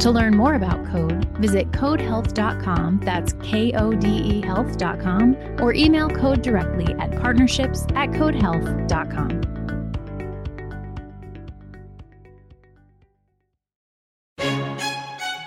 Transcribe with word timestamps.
To 0.00 0.10
learn 0.10 0.36
more 0.36 0.54
about 0.54 0.84
Kode, 0.84 1.24
visit 1.38 1.72
kodehealth.com, 1.72 3.00
that's 3.02 3.32
K 3.42 3.72
O 3.72 3.92
D 3.92 4.08
E 4.08 4.42
health.com, 4.42 5.36
or 5.58 5.72
email 5.72 6.08
Kode 6.08 6.42
directly 6.42 6.92
at 6.94 7.10
partnerships 7.18 7.84
at 7.94 8.10
kodehealth.com. 8.10 9.40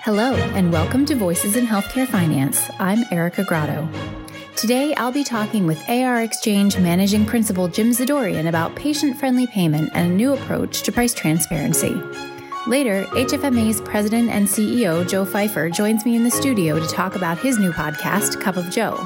Hello, 0.02 0.34
and 0.34 0.72
welcome 0.72 1.06
to 1.06 1.14
Voices 1.14 1.54
in 1.56 1.64
Healthcare 1.64 2.08
Finance. 2.08 2.68
I'm 2.80 3.04
Erica 3.12 3.44
Grotto. 3.44 3.88
Today, 4.56 4.92
I'll 4.94 5.12
be 5.12 5.22
talking 5.22 5.66
with 5.66 5.78
ARXchange 5.82 6.82
Managing 6.82 7.24
Principal 7.24 7.68
Jim 7.68 7.92
Zadoorian 7.92 8.48
about 8.48 8.74
patient 8.74 9.16
friendly 9.18 9.46
payment 9.46 9.90
and 9.94 10.10
a 10.10 10.14
new 10.14 10.34
approach 10.34 10.82
to 10.82 10.90
price 10.90 11.14
transparency. 11.14 11.94
Later, 12.66 13.04
HFMA's 13.12 13.80
president 13.80 14.28
and 14.28 14.46
CEO, 14.46 15.08
Joe 15.08 15.24
Fifer, 15.24 15.70
joins 15.70 16.04
me 16.04 16.14
in 16.14 16.24
the 16.24 16.30
studio 16.30 16.78
to 16.78 16.86
talk 16.86 17.16
about 17.16 17.38
his 17.38 17.58
new 17.58 17.72
podcast, 17.72 18.38
Cup 18.38 18.58
of 18.58 18.68
Joe. 18.68 18.96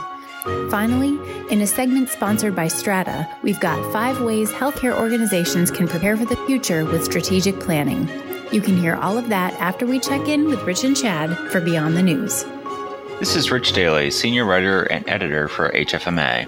Finally, 0.70 1.16
in 1.52 1.60
a 1.60 1.66
segment 1.66 2.08
sponsored 2.08 2.56
by 2.56 2.66
Strata, 2.66 3.28
we've 3.42 3.60
got 3.60 3.92
five 3.92 4.20
ways 4.20 4.50
healthcare 4.50 4.98
organizations 4.98 5.70
can 5.70 5.86
prepare 5.86 6.16
for 6.16 6.24
the 6.24 6.36
future 6.48 6.84
with 6.84 7.04
strategic 7.04 7.60
planning. 7.60 8.08
You 8.50 8.60
can 8.60 8.76
hear 8.76 8.96
all 8.96 9.16
of 9.16 9.28
that 9.28 9.54
after 9.60 9.86
we 9.86 10.00
check 10.00 10.26
in 10.26 10.46
with 10.46 10.60
Rich 10.62 10.82
and 10.82 10.96
Chad 10.96 11.38
for 11.52 11.60
Beyond 11.60 11.96
the 11.96 12.02
News. 12.02 12.44
This 13.20 13.36
is 13.36 13.52
Rich 13.52 13.72
Daly, 13.72 14.10
Senior 14.10 14.46
Writer 14.46 14.82
and 14.82 15.08
Editor 15.08 15.46
for 15.46 15.70
HFMA. 15.70 16.44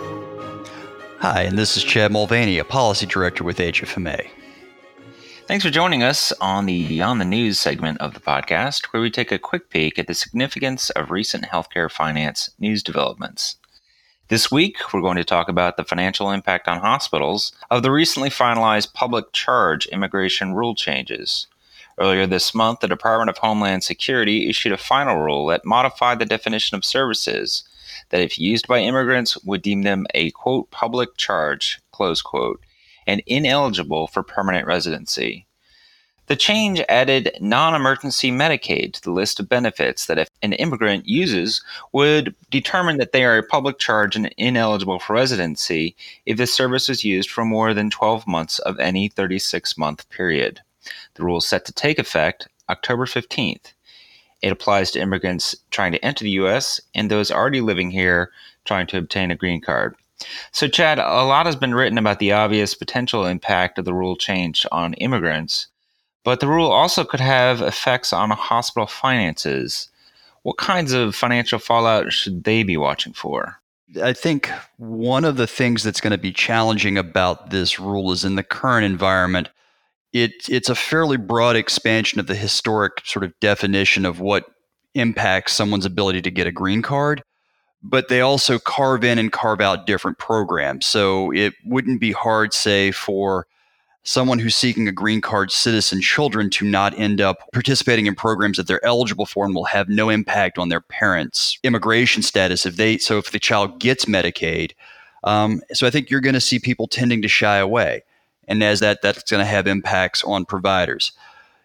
Hi, 1.20 1.43
and 1.43 1.57
this 1.57 1.77
is 1.77 1.85
Chad 1.85 2.11
Mulvany, 2.11 2.59
a 2.59 2.65
Policy 2.65 3.07
Director 3.07 3.45
with 3.45 3.59
HFMA. 3.59 4.29
Thanks 5.47 5.64
for 5.64 5.70
joining 5.70 6.02
us 6.02 6.33
on 6.41 6.66
the 6.66 6.89
Beyond 6.89 7.20
the 7.20 7.25
News 7.25 7.61
segment 7.61 8.00
of 8.00 8.14
the 8.14 8.20
podcast, 8.20 8.86
where 8.86 9.00
we 9.00 9.12
take 9.12 9.30
a 9.30 9.39
quick 9.39 9.70
peek 9.70 9.97
at 9.97 10.08
the 10.08 10.14
significance 10.14 10.91
of 10.91 11.12
recent 11.12 11.44
healthcare 11.44 11.89
finance 11.89 12.50
news 12.58 12.83
developments. 12.83 13.55
This 14.27 14.50
week, 14.50 14.77
we're 14.92 15.02
going 15.02 15.19
to 15.19 15.24
talk 15.24 15.48
about 15.48 15.77
the 15.77 15.84
financial 15.84 16.33
impact 16.33 16.67
on 16.67 16.80
hospitals 16.80 17.52
of 17.70 17.84
the 17.84 17.92
recently 17.92 18.28
finalized 18.28 18.92
public 18.92 19.33
charge 19.33 19.86
immigration 19.86 20.52
rule 20.52 20.74
changes. 20.74 21.47
Earlier 21.97 22.27
this 22.27 22.52
month, 22.52 22.80
the 22.80 22.89
Department 22.89 23.30
of 23.30 23.39
Homeland 23.39 23.84
Security 23.84 24.48
issued 24.48 24.72
a 24.72 24.77
final 24.77 25.20
rule 25.20 25.47
that 25.47 25.64
modified 25.64 26.19
the 26.19 26.27
definition 26.27 26.77
of 26.77 26.84
services 26.84 27.62
that, 28.11 28.20
if 28.20 28.36
used 28.36 28.67
by 28.67 28.80
immigrants, 28.80 29.41
would 29.44 29.62
deem 29.62 29.83
them 29.83 30.08
a 30.12 30.33
quote 30.33 30.72
public 30.72 31.17
charge, 31.17 31.78
close 31.92 32.20
quote, 32.20 32.61
and 33.07 33.23
ineligible 33.27 34.07
for 34.07 34.23
permanent 34.23 34.67
residency. 34.67 35.47
The 36.27 36.37
change 36.37 36.83
added 36.89 37.37
non 37.41 37.75
emergency 37.75 38.33
Medicaid 38.33 38.95
to 38.95 39.03
the 39.03 39.13
list 39.13 39.39
of 39.39 39.48
benefits 39.48 40.07
that, 40.07 40.19
if 40.19 40.29
an 40.43 40.55
immigrant 40.55 41.07
uses, 41.07 41.63
would 41.93 42.35
determine 42.51 42.97
that 42.97 43.13
they 43.13 43.25
are 43.25 43.39
a 43.39 43.45
public 43.45 43.79
charge 43.79 44.17
and 44.17 44.35
ineligible 44.37 44.98
for 44.98 45.15
residency 45.15 45.95
if 46.25 46.37
the 46.37 46.47
service 46.48 46.89
is 46.89 47.05
used 47.05 47.31
for 47.31 47.45
more 47.45 47.73
than 47.73 47.91
12 47.91 48.27
months 48.27 48.58
of 48.61 48.80
any 48.80 49.07
36 49.09 49.79
month 49.79 50.09
period. 50.11 50.61
The 51.14 51.25
rule 51.25 51.39
is 51.39 51.47
set 51.47 51.64
to 51.67 51.73
take 51.73 51.98
effect 51.98 52.48
October 52.69 53.07
15th. 53.07 53.73
It 54.42 54.53
applies 54.53 54.91
to 54.91 55.01
immigrants 55.01 55.55
trying 55.70 55.92
to 55.92 56.05
enter 56.05 56.25
the 56.25 56.30
U.S. 56.42 56.80
and 56.95 57.09
those 57.09 57.30
already 57.30 57.61
living 57.61 57.92
here 57.92 58.33
trying 58.64 58.89
to 58.89 58.98
obtain 58.98 59.30
a 59.30 59.36
green 59.36 59.61
card. 59.61 59.95
So, 60.53 60.69
Chad, 60.69 60.99
a 60.99 61.25
lot 61.25 61.47
has 61.47 61.57
been 61.57 61.75
written 61.75 61.99
about 61.99 62.19
the 62.19 62.33
obvious 62.33 62.75
potential 62.75 63.27
impact 63.27 63.79
of 63.79 63.85
the 63.85 63.95
rule 63.95 64.17
change 64.17 64.67
on 64.73 64.95
immigrants, 64.95 65.69
but 66.25 66.41
the 66.41 66.49
rule 66.49 66.71
also 66.71 67.05
could 67.05 67.21
have 67.21 67.61
effects 67.61 68.13
on 68.13 68.31
hospital 68.31 68.87
finances. 68.87 69.89
What 70.43 70.57
kinds 70.59 70.93
of 70.93 71.15
financial 71.15 71.59
fallout 71.59 72.13
should 72.13 72.45
they 72.45 72.63
be 72.63 72.77
watching 72.77 73.13
for? 73.13 73.61
I 74.03 74.13
think 74.13 74.51
one 74.79 75.25
of 75.25 75.37
the 75.37 75.47
things 75.47 75.83
that's 75.83 76.01
going 76.01 76.13
to 76.13 76.19
be 76.19 76.33
challenging 76.33 76.98
about 76.98 77.51
this 77.51 77.79
rule 77.79 78.11
is 78.13 78.25
in 78.25 78.37
the 78.37 78.43
current 78.43 78.85
environment, 78.85 79.48
it, 80.13 80.33
it's 80.48 80.69
a 80.69 80.75
fairly 80.75 81.17
broad 81.17 81.57
expansion 81.57 82.19
of 82.19 82.27
the 82.27 82.35
historic 82.35 83.03
sort 83.05 83.25
of 83.25 83.39
definition 83.41 84.05
of 84.05 84.21
what 84.21 84.47
impacts 84.95 85.53
someone's 85.53 85.85
ability 85.85 86.23
to 86.23 86.31
get 86.31 86.47
a 86.47 86.53
green 86.53 86.83
card 86.83 87.23
but 87.83 88.09
they 88.09 88.20
also 88.20 88.59
carve 88.59 89.05
in 89.05 89.19
and 89.19 89.33
carve 89.33 89.61
out 89.61 89.87
different 89.87 90.19
programs. 90.19 90.87
So 90.87 91.33
it 91.33 91.55
wouldn't 91.64 92.01
be 92.01 92.13
hard, 92.13 92.53
say, 92.53 92.91
for 92.91 93.47
someone 94.07 94.39
who's 94.39 94.55
seeking 94.55 94.87
a 94.87 94.92
green 94.92 95.20
card 95.20 95.51
citizen 95.51 96.01
children 96.01 96.48
to 96.48 96.65
not 96.65 96.97
end 96.98 97.20
up 97.20 97.39
participating 97.53 98.07
in 98.07 98.15
programs 98.15 98.57
that 98.57 98.69
they're 98.69 98.85
eligible 98.85 99.27
for 99.27 99.45
and 99.45 99.55
will 99.55 99.65
have 99.65 99.89
no 99.89 100.11
impact 100.11 100.59
on 100.59 100.69
their 100.69 100.81
parents' 100.81 101.59
immigration 101.65 102.23
status 102.23 102.65
if 102.65 102.77
they 102.77 102.98
so 102.98 103.19
if 103.19 103.33
the 103.33 103.41
child 103.41 103.81
gets 103.81 104.05
Medicaid. 104.05 104.73
Um, 105.25 105.61
so 105.73 105.86
I 105.86 105.91
think 105.91 106.09
you're 106.09 106.20
going 106.20 106.35
to 106.35 106.41
see 106.41 106.61
people 106.61 106.86
tending 106.86 107.20
to 107.23 107.29
shy 107.29 107.57
away, 107.57 108.05
and 108.47 108.63
as 108.63 108.79
that 108.81 109.03
that's 109.03 109.29
going 109.29 109.41
to 109.41 109.51
have 109.51 109.67
impacts 109.67 110.23
on 110.23 110.45
providers. 110.45 111.13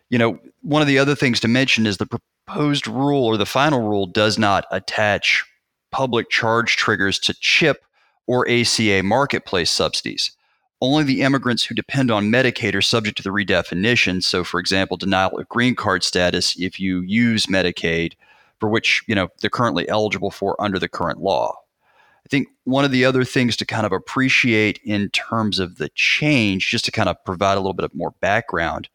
You 0.10 0.18
know, 0.18 0.40
one 0.64 0.82
of 0.82 0.88
the 0.88 0.98
other 0.98 1.16
things 1.16 1.40
to 1.42 1.48
mention 1.48 1.86
is 1.86 1.98
the 1.98 2.08
proposed 2.08 2.88
rule 2.88 3.26
or 3.26 3.38
the 3.38 3.46
final 3.46 3.82
rule 3.82 4.08
does 4.08 4.40
not 4.40 4.66
attach 4.72 5.46
public 5.91 6.29
charge 6.29 6.75
triggers 6.78 7.19
to 7.19 7.34
CHIP 7.34 7.84
or 8.28 8.50
ACA 8.50 9.03
marketplace 9.03 9.72
subsidies. 9.72 10.31
Only 10.81 11.03
the 11.03 11.22
immigrants 11.22 11.63
who 11.63 11.75
depend 11.75 12.09
on 12.09 12.31
Medicaid 12.31 12.74
are 12.74 12.81
subject 12.81 13.18
to 13.18 13.24
the 13.24 13.29
redefinition. 13.29 14.24
So, 14.24 14.44
for 14.44 14.59
example, 14.59 14.97
denial 14.97 15.38
of 15.38 15.47
green 15.47 15.75
card 15.75 16.03
status 16.03 16.56
if 16.59 16.79
you 16.79 17.02
use 17.02 17.46
Medicaid, 17.46 18.13
for 18.59 18.68
which 18.68 19.03
you 19.07 19.13
know 19.13 19.29
they're 19.41 19.50
currently 19.50 19.88
eligible 19.90 20.31
for 20.31 20.59
under 20.59 20.79
the 20.79 20.90
current 20.90 21.19
law. 21.19 21.56
I 22.25 22.29
think 22.29 22.47
one 22.63 22.85
of 22.85 22.91
the 22.91 23.06
other 23.06 23.23
things 23.23 23.56
to 23.58 23.66
kind 23.66 23.85
of 23.85 23.91
appreciate 23.91 24.79
in 24.84 25.09
terms 25.09 25.59
of 25.59 25.78
the 25.78 25.90
change, 25.90 26.69
just 26.69 26.85
to 26.85 26.91
kind 26.91 27.09
of 27.09 27.23
provide 27.25 27.56
a 27.56 27.59
little 27.59 27.73
bit 27.73 27.85
of 27.85 27.94
more 27.94 28.12
background, 28.22 28.90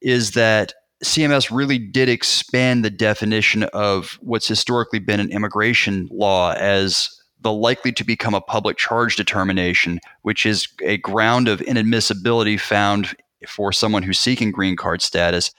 is 0.00 0.32
that 0.32 0.74
CMS 1.04 1.54
really 1.54 1.78
did 1.78 2.08
expand 2.08 2.84
the 2.84 2.90
definition 2.90 3.64
of 3.64 4.18
what's 4.22 4.48
historically 4.48 4.98
been 4.98 5.20
an 5.20 5.30
immigration 5.30 6.08
law 6.10 6.52
as 6.52 7.10
the 7.40 7.52
likely 7.52 7.92
to 7.92 8.04
become 8.04 8.34
a 8.34 8.40
public 8.40 8.78
charge 8.78 9.16
determination, 9.16 10.00
which 10.22 10.46
is 10.46 10.68
a 10.82 10.96
ground 10.98 11.48
of 11.48 11.60
inadmissibility 11.60 12.58
found 12.58 13.14
for 13.46 13.72
someone 13.72 14.02
who's 14.02 14.18
seeking 14.18 14.50
green 14.50 14.76
card 14.76 15.02
status. 15.02 15.52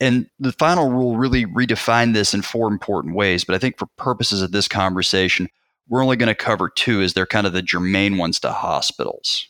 And 0.00 0.26
the 0.38 0.52
final 0.52 0.90
rule 0.90 1.16
really 1.16 1.44
redefined 1.44 2.14
this 2.14 2.32
in 2.32 2.42
four 2.42 2.68
important 2.68 3.16
ways. 3.16 3.44
But 3.44 3.56
I 3.56 3.58
think 3.58 3.78
for 3.78 3.86
purposes 3.96 4.42
of 4.42 4.52
this 4.52 4.68
conversation, 4.68 5.48
we're 5.88 6.02
only 6.02 6.16
going 6.16 6.28
to 6.28 6.34
cover 6.34 6.70
two 6.70 7.02
as 7.02 7.14
they're 7.14 7.26
kind 7.26 7.46
of 7.46 7.52
the 7.52 7.62
germane 7.62 8.16
ones 8.16 8.38
to 8.40 8.52
hospitals. 8.52 9.48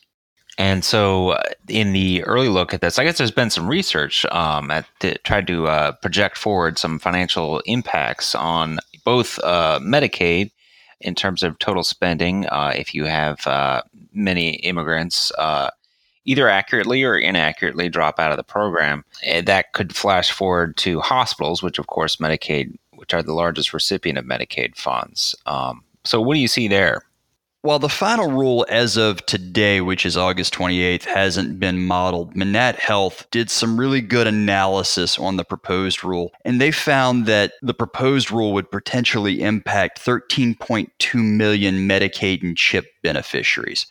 And 0.59 0.83
so, 0.83 1.29
uh, 1.29 1.43
in 1.69 1.93
the 1.93 2.21
early 2.25 2.49
look 2.49 2.73
at 2.73 2.81
this, 2.81 2.99
I 2.99 3.05
guess 3.05 3.17
there's 3.17 3.31
been 3.31 3.49
some 3.49 3.65
research 3.65 4.25
um, 4.25 4.69
at 4.69 4.85
to 4.99 5.17
try 5.19 5.39
to 5.41 5.67
uh, 5.67 5.93
project 5.93 6.37
forward 6.37 6.77
some 6.77 6.99
financial 6.99 7.61
impacts 7.61 8.35
on 8.35 8.77
both 9.05 9.39
uh, 9.39 9.79
Medicaid 9.81 10.51
in 10.99 11.15
terms 11.15 11.43
of 11.43 11.57
total 11.59 11.83
spending. 11.83 12.45
Uh, 12.47 12.73
if 12.75 12.93
you 12.93 13.05
have 13.05 13.47
uh, 13.47 13.81
many 14.13 14.55
immigrants, 14.57 15.31
uh, 15.37 15.69
either 16.25 16.49
accurately 16.49 17.05
or 17.05 17.17
inaccurately 17.17 17.87
drop 17.87 18.19
out 18.19 18.31
of 18.31 18.37
the 18.37 18.43
program, 18.43 19.05
eh, 19.23 19.39
that 19.39 19.71
could 19.71 19.95
flash 19.95 20.29
forward 20.29 20.75
to 20.75 20.99
hospitals, 20.99 21.63
which 21.63 21.79
of 21.79 21.87
course 21.87 22.17
Medicaid, 22.17 22.75
which 22.95 23.13
are 23.13 23.23
the 23.23 23.33
largest 23.33 23.73
recipient 23.73 24.19
of 24.19 24.25
Medicaid 24.25 24.75
funds. 24.75 25.35
Um, 25.45 25.85
so, 26.03 26.19
what 26.19 26.33
do 26.33 26.41
you 26.41 26.49
see 26.49 26.67
there? 26.67 27.03
While 27.61 27.79
the 27.79 27.89
final 27.89 28.31
rule 28.31 28.65
as 28.69 28.95
of 28.95 29.25
today, 29.25 29.81
which 29.81 30.05
is 30.05 30.15
August 30.15 30.53
28th, 30.53 31.03
hasn't 31.03 31.59
been 31.59 31.85
modeled, 31.85 32.33
Manatt 32.33 32.77
Health 32.77 33.27
did 33.31 33.51
some 33.51 33.77
really 33.77 33.99
good 33.99 34.27
analysis 34.27 35.19
on 35.19 35.35
the 35.35 35.43
proposed 35.43 36.01
rule, 36.01 36.31
and 36.45 36.61
they 36.61 36.71
found 36.71 37.25
that 37.25 37.51
the 37.61 37.73
proposed 37.73 38.31
rule 38.31 38.53
would 38.53 38.71
potentially 38.71 39.41
impact 39.41 39.99
13.2 39.99 41.15
million 41.15 41.85
Medicaid 41.85 42.43
and 42.43 42.55
CHIP 42.55 42.85
beneficiaries. 43.03 43.87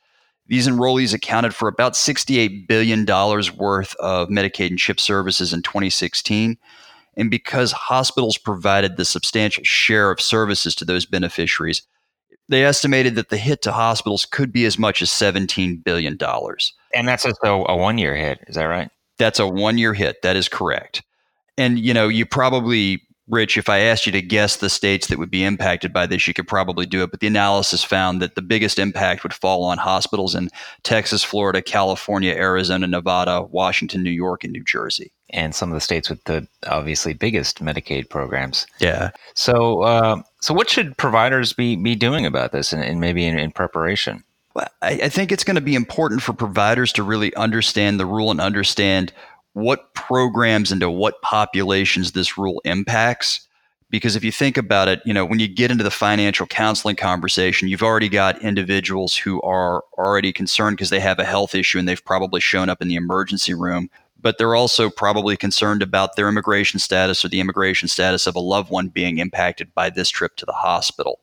These 0.47 0.67
enrollees 0.67 1.13
accounted 1.13 1.55
for 1.55 1.69
about 1.69 1.93
$68 1.93 2.67
billion 2.69 3.05
worth 3.05 3.95
of 3.97 4.29
Medicaid 4.29 4.71
and 4.71 4.79
CHIP 4.79 4.99
services 4.99 5.53
in 5.53 5.61
2016. 5.61 6.57
And 7.19 7.31
because 7.31 7.73
hospitals 7.73 8.39
provided 8.39 8.97
the 8.97 9.05
substantial 9.05 9.65
share 9.65 10.11
of 10.11 10.23
services 10.23 10.75
to 10.77 10.87
those 10.87 11.05
beneficiaries, 11.05 11.83
They 12.49 12.65
estimated 12.65 13.15
that 13.17 13.29
the 13.29 13.37
hit 13.37 13.63
to 13.63 13.73
hospitals 13.73 14.25
could 14.25 14.53
be 14.53 14.65
as 14.65 14.79
much 14.79 15.03
as 15.03 15.11
$17 15.11 15.85
billion. 15.85 16.19
And 16.95 17.09
that's 17.09 17.25
just 17.25 17.39
a, 17.43 17.51
a 17.51 17.77
one 17.77 17.99
year 17.99 18.17
hit. 18.17 18.41
Is 18.47 18.57
that 18.57 18.65
right? 18.65 18.91
That's 19.19 19.39
a 19.39 19.47
one 19.47 19.79
year 19.79 19.95
hit. 19.95 20.23
That 20.23 20.37
is 20.37 20.49
correct. 20.49 21.03
And, 21.57 21.79
you 21.79 21.93
know, 21.93 22.09
you 22.09 22.25
probably 22.25 23.03
Rich, 23.29 23.59
if 23.59 23.69
I 23.69 23.81
asked 23.81 24.07
you 24.07 24.13
to 24.13 24.23
guess 24.23 24.57
the 24.57 24.71
states 24.71 25.09
that 25.09 25.19
would 25.19 25.31
be 25.31 25.45
impacted 25.45 25.93
by 25.93 26.07
this, 26.07 26.27
you 26.27 26.33
could 26.33 26.49
probably 26.49 26.87
do 26.87 27.03
it. 27.03 27.11
But 27.11 27.21
the 27.21 27.27
analysis 27.27 27.85
found 27.85 28.23
that 28.23 28.35
the 28.35 28.43
biggest 28.43 28.79
impact 28.79 29.23
would 29.23 29.35
fall 29.35 29.65
on 29.65 29.77
hospitals 29.77 30.35
in 30.35 30.49
Texas, 30.83 31.23
Florida, 31.23 31.61
California, 31.61 32.33
Arizona, 32.33 32.87
Nevada, 32.87 33.43
Washington, 33.43 34.03
New 34.03 34.11
York, 34.11 34.45
and 34.45 34.53
New 34.53 34.65
Jersey. 34.65 35.13
And 35.31 35.55
some 35.55 35.71
of 35.71 35.75
the 35.75 35.81
states 35.83 36.09
with 36.09 36.25
the 36.25 36.49
obviously 36.67 37.13
biggest 37.13 37.63
Medicaid 37.63 38.09
programs. 38.09 38.67
Yeah. 38.79 39.11
So, 39.35 39.83
uh, 39.83 40.23
so 40.41 40.55
what 40.55 40.71
should 40.71 40.97
providers 40.97 41.53
be 41.53 41.77
be 41.77 41.95
doing 41.95 42.25
about 42.25 42.53
this, 42.53 42.73
and, 42.73 42.83
and 42.83 42.99
maybe 42.99 43.27
in, 43.27 43.39
in 43.39 43.51
preparation? 43.53 44.25
Well, 44.55 44.69
I, 44.81 44.93
I 45.03 45.09
think 45.11 45.31
it's 45.31 45.45
going 45.45 45.57
to 45.57 45.61
be 45.61 45.75
important 45.75 46.23
for 46.23 46.33
providers 46.33 46.93
to 46.95 47.03
really 47.03 47.35
understand 47.35 48.01
the 48.01 48.07
rule 48.07 48.31
and 48.31 48.41
understand 48.41 49.13
what 49.53 49.93
programs 49.93 50.73
into 50.73 50.91
what 50.91 51.21
populations 51.21 52.13
this 52.13 52.39
rule 52.39 52.63
impacts. 52.65 53.47
Because 53.91 54.17
if 54.17 54.25
you 54.25 54.33
think 54.33 54.57
about 54.57 54.89
it, 54.89 55.01
you 55.05 55.15
know, 55.15 55.25
when 55.25 55.39
you 55.39 55.49
get 55.49 55.71
into 55.71 55.85
the 55.85 55.91
financial 55.91 56.47
counseling 56.47 56.97
conversation, 56.97 57.69
you've 57.69 57.83
already 57.83 58.09
got 58.09 58.43
individuals 58.43 59.17
who 59.17 59.41
are 59.43 59.83
already 59.97 60.33
concerned 60.33 60.77
because 60.77 60.91
they 60.91 61.01
have 61.01 61.19
a 61.19 61.25
health 61.25 61.55
issue 61.55 61.79
and 61.79 61.89
they've 61.89 62.05
probably 62.05 62.41
shown 62.41 62.69
up 62.69 62.83
in 62.83 62.89
the 62.89 62.97
emergency 62.97 63.55
room. 63.55 63.89
But 64.21 64.39
they're 64.39 64.55
also 64.55 64.91
probably 64.91 65.37
concerned 65.37 65.83
about 65.83 66.17
their 66.17 66.29
immigration 66.29 66.81
status 66.81 67.25
or 67.25 67.29
the 67.29 67.41
immigration 67.41 67.89
status 67.89 68.27
of 68.27 68.35
a 68.35 68.41
loved 68.41 68.71
one 68.71 68.89
being 68.89 69.19
impacted 69.19 69.73
by 69.75 69.91
this 69.91 70.11
trip 70.11 70.37
to 70.37 70.47
the 70.47 70.53
hospital. 70.53 71.21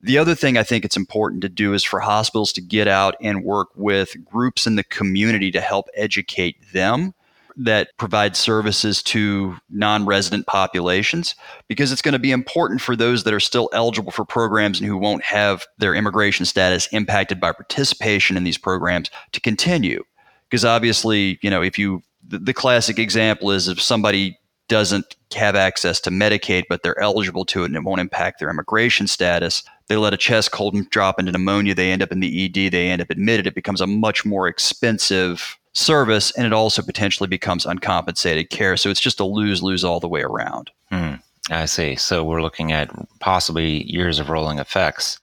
The 0.00 0.18
other 0.18 0.34
thing 0.34 0.58
I 0.58 0.64
think 0.64 0.84
it's 0.84 0.96
important 0.96 1.42
to 1.42 1.48
do 1.48 1.72
is 1.72 1.82
for 1.84 2.00
hospitals 2.00 2.52
to 2.54 2.60
get 2.60 2.88
out 2.88 3.14
and 3.22 3.44
work 3.44 3.68
with 3.74 4.22
groups 4.24 4.66
in 4.66 4.76
the 4.76 4.84
community 4.84 5.50
to 5.52 5.60
help 5.60 5.86
educate 5.94 6.56
them 6.72 7.14
that 7.56 7.96
provide 7.96 8.36
services 8.36 9.02
to 9.02 9.56
non 9.70 10.04
resident 10.04 10.46
populations 10.46 11.34
because 11.68 11.92
it's 11.92 12.02
going 12.02 12.12
to 12.12 12.18
be 12.18 12.32
important 12.32 12.80
for 12.80 12.96
those 12.96 13.24
that 13.24 13.34
are 13.34 13.40
still 13.40 13.70
eligible 13.72 14.12
for 14.12 14.24
programs 14.24 14.80
and 14.80 14.88
who 14.88 14.98
won't 14.98 15.22
have 15.22 15.66
their 15.78 15.94
immigration 15.94 16.44
status 16.44 16.86
impacted 16.88 17.40
by 17.40 17.52
participation 17.52 18.36
in 18.36 18.44
these 18.44 18.58
programs 18.58 19.10
to 19.32 19.40
continue. 19.40 20.02
Because 20.50 20.64
obviously, 20.64 21.38
you 21.42 21.50
know, 21.50 21.62
if 21.62 21.78
you, 21.78 22.02
the, 22.26 22.38
the 22.38 22.54
classic 22.54 22.98
example 22.98 23.50
is 23.50 23.68
if 23.68 23.80
somebody 23.80 24.38
doesn't 24.68 25.16
have 25.34 25.56
access 25.56 26.00
to 26.00 26.10
Medicaid, 26.10 26.64
but 26.68 26.82
they're 26.82 26.98
eligible 27.00 27.44
to 27.46 27.62
it 27.62 27.66
and 27.66 27.76
it 27.76 27.84
won't 27.84 28.00
impact 28.00 28.38
their 28.38 28.50
immigration 28.50 29.06
status. 29.06 29.62
They 29.88 29.96
let 29.96 30.14
a 30.14 30.16
chest 30.16 30.52
cold 30.52 30.74
drop 30.90 31.18
into 31.18 31.32
pneumonia. 31.32 31.74
They 31.74 31.92
end 31.92 32.02
up 32.02 32.12
in 32.12 32.20
the 32.20 32.44
ED. 32.46 32.72
They 32.72 32.90
end 32.90 33.02
up 33.02 33.10
admitted. 33.10 33.46
It 33.46 33.54
becomes 33.54 33.80
a 33.80 33.86
much 33.86 34.24
more 34.24 34.48
expensive 34.48 35.58
service 35.74 36.30
and 36.32 36.46
it 36.46 36.52
also 36.52 36.82
potentially 36.82 37.26
becomes 37.26 37.66
uncompensated 37.66 38.48
care. 38.50 38.76
So 38.76 38.88
it's 38.90 39.00
just 39.00 39.20
a 39.20 39.24
lose 39.24 39.62
lose 39.62 39.84
all 39.84 40.00
the 40.00 40.08
way 40.08 40.22
around. 40.22 40.70
Hmm. 40.90 41.14
I 41.50 41.66
see. 41.66 41.96
So 41.96 42.24
we're 42.24 42.40
looking 42.40 42.72
at 42.72 42.90
possibly 43.18 43.82
years 43.92 44.18
of 44.18 44.30
rolling 44.30 44.58
effects. 44.58 45.18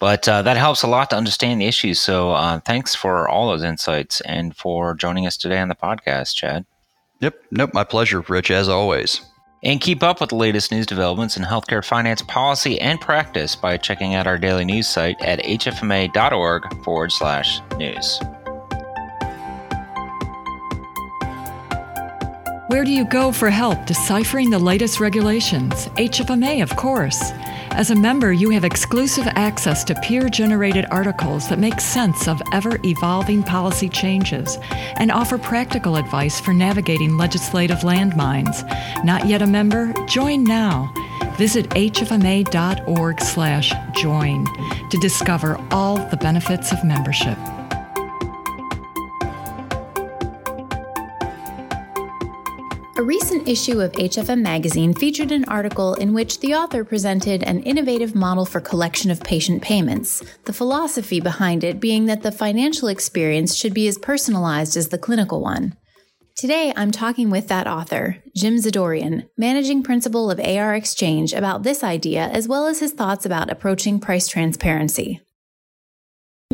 But 0.00 0.28
uh, 0.28 0.42
that 0.42 0.56
helps 0.56 0.82
a 0.82 0.86
lot 0.86 1.10
to 1.10 1.16
understand 1.16 1.60
the 1.60 1.66
issues. 1.66 1.98
So 1.98 2.32
uh, 2.32 2.60
thanks 2.60 2.94
for 2.94 3.28
all 3.28 3.48
those 3.48 3.62
insights 3.62 4.20
and 4.22 4.56
for 4.56 4.94
joining 4.94 5.26
us 5.26 5.36
today 5.36 5.58
on 5.58 5.68
the 5.68 5.74
podcast, 5.74 6.34
Chad. 6.34 6.66
Yep. 7.20 7.34
Nope. 7.50 7.74
My 7.74 7.84
pleasure, 7.84 8.20
Rich, 8.20 8.50
as 8.50 8.68
always. 8.68 9.20
And 9.62 9.80
keep 9.80 10.02
up 10.02 10.20
with 10.20 10.28
the 10.28 10.36
latest 10.36 10.70
news 10.70 10.84
developments 10.84 11.38
in 11.38 11.42
healthcare 11.42 11.82
finance 11.82 12.20
policy 12.20 12.78
and 12.80 13.00
practice 13.00 13.56
by 13.56 13.78
checking 13.78 14.14
out 14.14 14.26
our 14.26 14.36
daily 14.36 14.64
news 14.64 14.86
site 14.86 15.16
at 15.22 15.38
hfma.org 15.40 16.84
forward 16.84 17.12
slash 17.12 17.60
news. 17.78 18.20
Where 22.68 22.84
do 22.84 22.90
you 22.90 23.04
go 23.06 23.30
for 23.30 23.50
help 23.50 23.86
deciphering 23.86 24.50
the 24.50 24.58
latest 24.58 24.98
regulations? 24.98 25.86
HFMA, 25.96 26.62
of 26.62 26.74
course. 26.76 27.32
As 27.70 27.90
a 27.90 27.96
member, 27.96 28.32
you 28.32 28.50
have 28.50 28.64
exclusive 28.64 29.26
access 29.26 29.82
to 29.84 29.94
peer 29.96 30.28
generated 30.28 30.86
articles 30.90 31.48
that 31.48 31.58
make 31.58 31.80
sense 31.80 32.28
of 32.28 32.40
ever 32.52 32.78
evolving 32.84 33.42
policy 33.42 33.88
changes 33.88 34.58
and 34.96 35.10
offer 35.10 35.38
practical 35.38 35.96
advice 35.96 36.38
for 36.40 36.54
navigating 36.54 37.16
legislative 37.16 37.78
landmines. 37.78 38.62
Not 39.04 39.26
yet 39.26 39.42
a 39.42 39.46
member? 39.46 39.92
Join 40.06 40.44
now. 40.44 40.92
Visit 41.36 41.68
hfma.org/join 41.70 44.46
to 44.90 44.98
discover 44.98 45.58
all 45.70 45.96
the 45.96 46.16
benefits 46.16 46.72
of 46.72 46.84
membership. 46.84 47.38
Issue 53.46 53.80
of 53.82 53.92
HFM 53.92 54.40
magazine 54.40 54.94
featured 54.94 55.30
an 55.30 55.44
article 55.44 55.92
in 55.94 56.14
which 56.14 56.40
the 56.40 56.54
author 56.54 56.82
presented 56.82 57.42
an 57.42 57.62
innovative 57.64 58.14
model 58.14 58.46
for 58.46 58.58
collection 58.58 59.10
of 59.10 59.20
patient 59.20 59.60
payments, 59.60 60.22
the 60.46 60.52
philosophy 60.54 61.20
behind 61.20 61.62
it 61.62 61.78
being 61.78 62.06
that 62.06 62.22
the 62.22 62.32
financial 62.32 62.88
experience 62.88 63.54
should 63.54 63.74
be 63.74 63.86
as 63.86 63.98
personalized 63.98 64.78
as 64.78 64.88
the 64.88 64.96
clinical 64.96 65.42
one. 65.42 65.76
Today, 66.36 66.72
I'm 66.74 66.90
talking 66.90 67.28
with 67.28 67.48
that 67.48 67.66
author, 67.66 68.16
Jim 68.34 68.56
Zadoorian, 68.56 69.28
managing 69.36 69.82
principal 69.82 70.30
of 70.30 70.38
ARXchange, 70.38 71.36
about 71.36 71.64
this 71.64 71.84
idea 71.84 72.26
as 72.28 72.48
well 72.48 72.66
as 72.66 72.80
his 72.80 72.92
thoughts 72.92 73.26
about 73.26 73.50
approaching 73.50 74.00
price 74.00 74.26
transparency. 74.26 75.20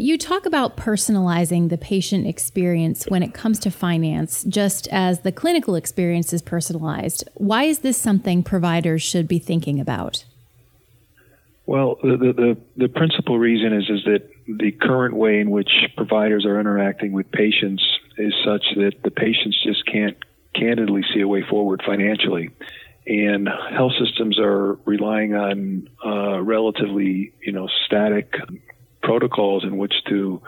You 0.00 0.16
talk 0.16 0.46
about 0.46 0.78
personalizing 0.78 1.68
the 1.68 1.76
patient 1.76 2.26
experience 2.26 3.04
when 3.08 3.22
it 3.22 3.34
comes 3.34 3.58
to 3.58 3.70
finance, 3.70 4.44
just 4.44 4.88
as 4.88 5.20
the 5.20 5.30
clinical 5.30 5.74
experience 5.74 6.32
is 6.32 6.40
personalized. 6.40 7.28
Why 7.34 7.64
is 7.64 7.80
this 7.80 7.98
something 7.98 8.42
providers 8.42 9.02
should 9.02 9.28
be 9.28 9.38
thinking 9.38 9.78
about? 9.78 10.24
Well, 11.66 11.98
the, 12.02 12.16
the, 12.16 12.56
the 12.78 12.88
principal 12.88 13.38
reason 13.38 13.74
is, 13.74 13.90
is 13.90 14.02
that 14.04 14.26
the 14.48 14.72
current 14.72 15.16
way 15.16 15.38
in 15.38 15.50
which 15.50 15.70
providers 15.98 16.46
are 16.46 16.58
interacting 16.58 17.12
with 17.12 17.30
patients 17.30 17.84
is 18.16 18.32
such 18.42 18.64
that 18.76 19.02
the 19.04 19.10
patients 19.10 19.62
just 19.62 19.84
can't 19.84 20.16
candidly 20.54 21.02
see 21.12 21.20
a 21.20 21.28
way 21.28 21.42
forward 21.42 21.82
financially. 21.84 22.48
And 23.06 23.50
health 23.70 23.92
systems 24.02 24.38
are 24.38 24.78
relying 24.86 25.34
on 25.34 25.90
uh, 26.02 26.40
relatively, 26.40 27.34
you 27.44 27.52
know, 27.52 27.68
static 27.84 28.34
protocols 29.02 29.64
in 29.64 29.76
which 29.76 29.94
to 30.08 30.42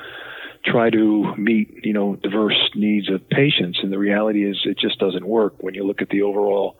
try 0.64 0.90
to 0.90 1.34
meet 1.36 1.84
you 1.84 1.92
know 1.92 2.16
diverse 2.16 2.70
needs 2.74 3.10
of 3.10 3.28
patients. 3.28 3.80
And 3.82 3.92
the 3.92 3.98
reality 3.98 4.48
is 4.48 4.60
it 4.64 4.78
just 4.78 4.98
doesn't 4.98 5.26
work 5.26 5.54
when 5.62 5.74
you 5.74 5.84
look 5.84 6.02
at 6.02 6.08
the 6.08 6.22
overall 6.22 6.76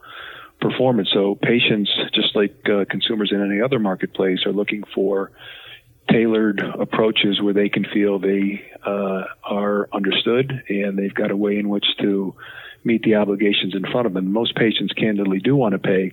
performance. 0.61 1.11
So 1.13 1.35
patients 1.35 1.91
just 2.15 2.37
like 2.37 2.55
uh, 2.69 2.85
consumers 2.89 3.33
in 3.33 3.43
any 3.43 3.61
other 3.61 3.79
marketplace 3.79 4.47
are 4.47 4.53
looking 4.53 4.85
for 4.95 5.33
tailored 6.11 6.61
approaches 6.61 7.41
where 7.41 7.55
they 7.55 7.69
can 7.69 7.85
feel 7.93 8.19
they 8.19 8.65
uh, 8.85 9.25
are 9.45 9.89
understood 9.93 10.63
and 10.69 10.99
they've 10.99 11.15
got 11.15 11.31
a 11.31 11.37
way 11.37 11.59
in 11.59 11.69
which 11.69 11.87
to 12.01 12.35
meet 12.85 13.03
the 13.03 13.15
obligations 13.15 13.75
in 13.75 13.83
front 13.91 14.07
of 14.07 14.13
them. 14.13 14.33
Most 14.33 14.57
patients 14.57 14.93
candidly 14.93 15.39
do 15.39 15.55
want 15.55 15.73
to 15.73 15.79
pay. 15.79 16.13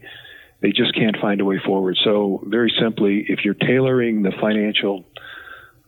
They 0.61 0.71
just 0.71 0.93
can't 0.93 1.17
find 1.19 1.41
a 1.41 1.45
way 1.45 1.59
forward. 1.63 1.97
So 2.03 2.43
very 2.45 2.71
simply 2.79 3.25
if 3.27 3.43
you're 3.43 3.55
tailoring 3.55 4.21
the 4.21 4.31
financial 4.39 5.05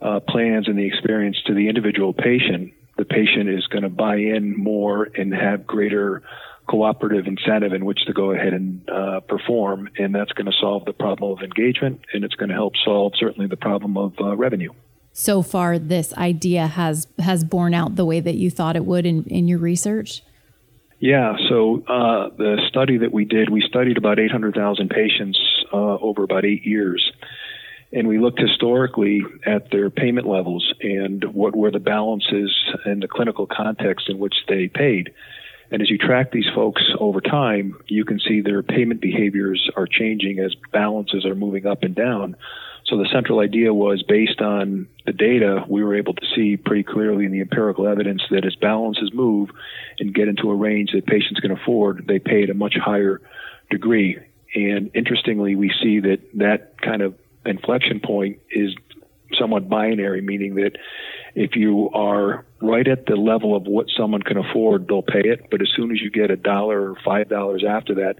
uh, 0.01 0.19
plans 0.19 0.67
and 0.67 0.77
the 0.77 0.85
experience 0.85 1.37
to 1.45 1.53
the 1.53 1.69
individual 1.69 2.13
patient, 2.13 2.73
the 2.97 3.05
patient 3.05 3.49
is 3.49 3.67
going 3.67 3.83
to 3.83 3.89
buy 3.89 4.15
in 4.15 4.57
more 4.57 5.03
and 5.15 5.33
have 5.33 5.65
greater 5.65 6.23
cooperative 6.69 7.27
incentive 7.27 7.73
in 7.73 7.85
which 7.85 7.99
to 8.05 8.13
go 8.13 8.31
ahead 8.31 8.53
and 8.53 8.89
uh, 8.89 9.19
perform, 9.21 9.89
and 9.97 10.13
that's 10.15 10.31
going 10.31 10.45
to 10.45 10.53
solve 10.59 10.85
the 10.85 10.93
problem 10.93 11.31
of 11.31 11.43
engagement, 11.43 11.99
and 12.13 12.23
it's 12.23 12.35
going 12.35 12.49
to 12.49 12.55
help 12.55 12.73
solve 12.83 13.13
certainly 13.19 13.47
the 13.47 13.57
problem 13.57 13.97
of 13.97 14.13
uh, 14.21 14.35
revenue. 14.35 14.71
So 15.13 15.41
far, 15.41 15.77
this 15.77 16.13
idea 16.13 16.67
has 16.67 17.07
has 17.19 17.43
borne 17.43 17.73
out 17.73 17.97
the 17.97 18.05
way 18.05 18.21
that 18.21 18.35
you 18.35 18.49
thought 18.49 18.77
it 18.77 18.85
would 18.85 19.05
in, 19.05 19.25
in 19.25 19.47
your 19.47 19.59
research. 19.59 20.23
Yeah, 20.99 21.35
so 21.49 21.83
uh, 21.87 22.29
the 22.37 22.61
study 22.69 22.99
that 22.99 23.11
we 23.11 23.25
did, 23.25 23.49
we 23.49 23.61
studied 23.67 23.97
about 23.97 24.19
800,000 24.19 24.87
patients 24.89 25.39
uh, 25.73 25.75
over 25.75 26.23
about 26.23 26.45
eight 26.45 26.63
years 26.63 27.11
and 27.93 28.07
we 28.07 28.19
looked 28.19 28.39
historically 28.39 29.21
at 29.45 29.69
their 29.71 29.89
payment 29.89 30.27
levels 30.27 30.73
and 30.81 31.23
what 31.33 31.55
were 31.55 31.71
the 31.71 31.79
balances 31.79 32.55
and 32.85 33.03
the 33.03 33.07
clinical 33.07 33.45
context 33.45 34.09
in 34.09 34.17
which 34.17 34.35
they 34.47 34.67
paid. 34.67 35.13
And 35.71 35.81
as 35.81 35.89
you 35.89 35.97
track 35.97 36.31
these 36.31 36.49
folks 36.53 36.83
over 36.99 37.21
time, 37.21 37.77
you 37.87 38.03
can 38.03 38.19
see 38.19 38.41
their 38.41 38.61
payment 38.61 38.99
behaviors 39.01 39.69
are 39.75 39.87
changing 39.87 40.39
as 40.39 40.53
balances 40.71 41.25
are 41.25 41.35
moving 41.35 41.65
up 41.65 41.83
and 41.83 41.95
down. 41.95 42.35
So 42.85 42.97
the 42.97 43.07
central 43.11 43.39
idea 43.39 43.73
was 43.73 44.03
based 44.03 44.41
on 44.41 44.87
the 45.05 45.13
data, 45.13 45.63
we 45.69 45.83
were 45.83 45.95
able 45.95 46.13
to 46.13 46.25
see 46.35 46.57
pretty 46.57 46.83
clearly 46.83 47.25
in 47.25 47.31
the 47.31 47.39
empirical 47.39 47.87
evidence 47.87 48.21
that 48.31 48.45
as 48.45 48.55
balances 48.55 49.11
move 49.13 49.49
and 49.99 50.13
get 50.13 50.27
into 50.27 50.49
a 50.49 50.55
range 50.55 50.91
that 50.91 51.05
patients 51.05 51.39
can 51.39 51.51
afford, 51.51 52.05
they 52.07 52.19
pay 52.19 52.43
at 52.43 52.49
a 52.49 52.53
much 52.53 52.75
higher 52.75 53.21
degree. 53.69 54.19
And 54.53 54.91
interestingly, 54.93 55.55
we 55.55 55.71
see 55.81 56.01
that 56.01 56.19
that 56.33 56.81
kind 56.81 57.01
of 57.01 57.15
inflection 57.45 57.99
point 57.99 58.39
is 58.51 58.75
somewhat 59.37 59.69
binary, 59.69 60.21
meaning 60.21 60.55
that 60.55 60.71
if 61.35 61.55
you 61.55 61.89
are 61.93 62.45
right 62.61 62.87
at 62.87 63.05
the 63.05 63.15
level 63.15 63.55
of 63.55 63.63
what 63.63 63.87
someone 63.95 64.21
can 64.21 64.37
afford, 64.37 64.87
they'll 64.87 65.01
pay 65.01 65.21
it. 65.23 65.47
But 65.49 65.61
as 65.61 65.69
soon 65.75 65.91
as 65.91 66.01
you 66.01 66.11
get 66.11 66.31
a 66.31 66.35
dollar 66.35 66.91
or 66.91 66.95
five 67.03 67.29
dollars 67.29 67.63
after 67.67 67.95
that, 67.95 68.15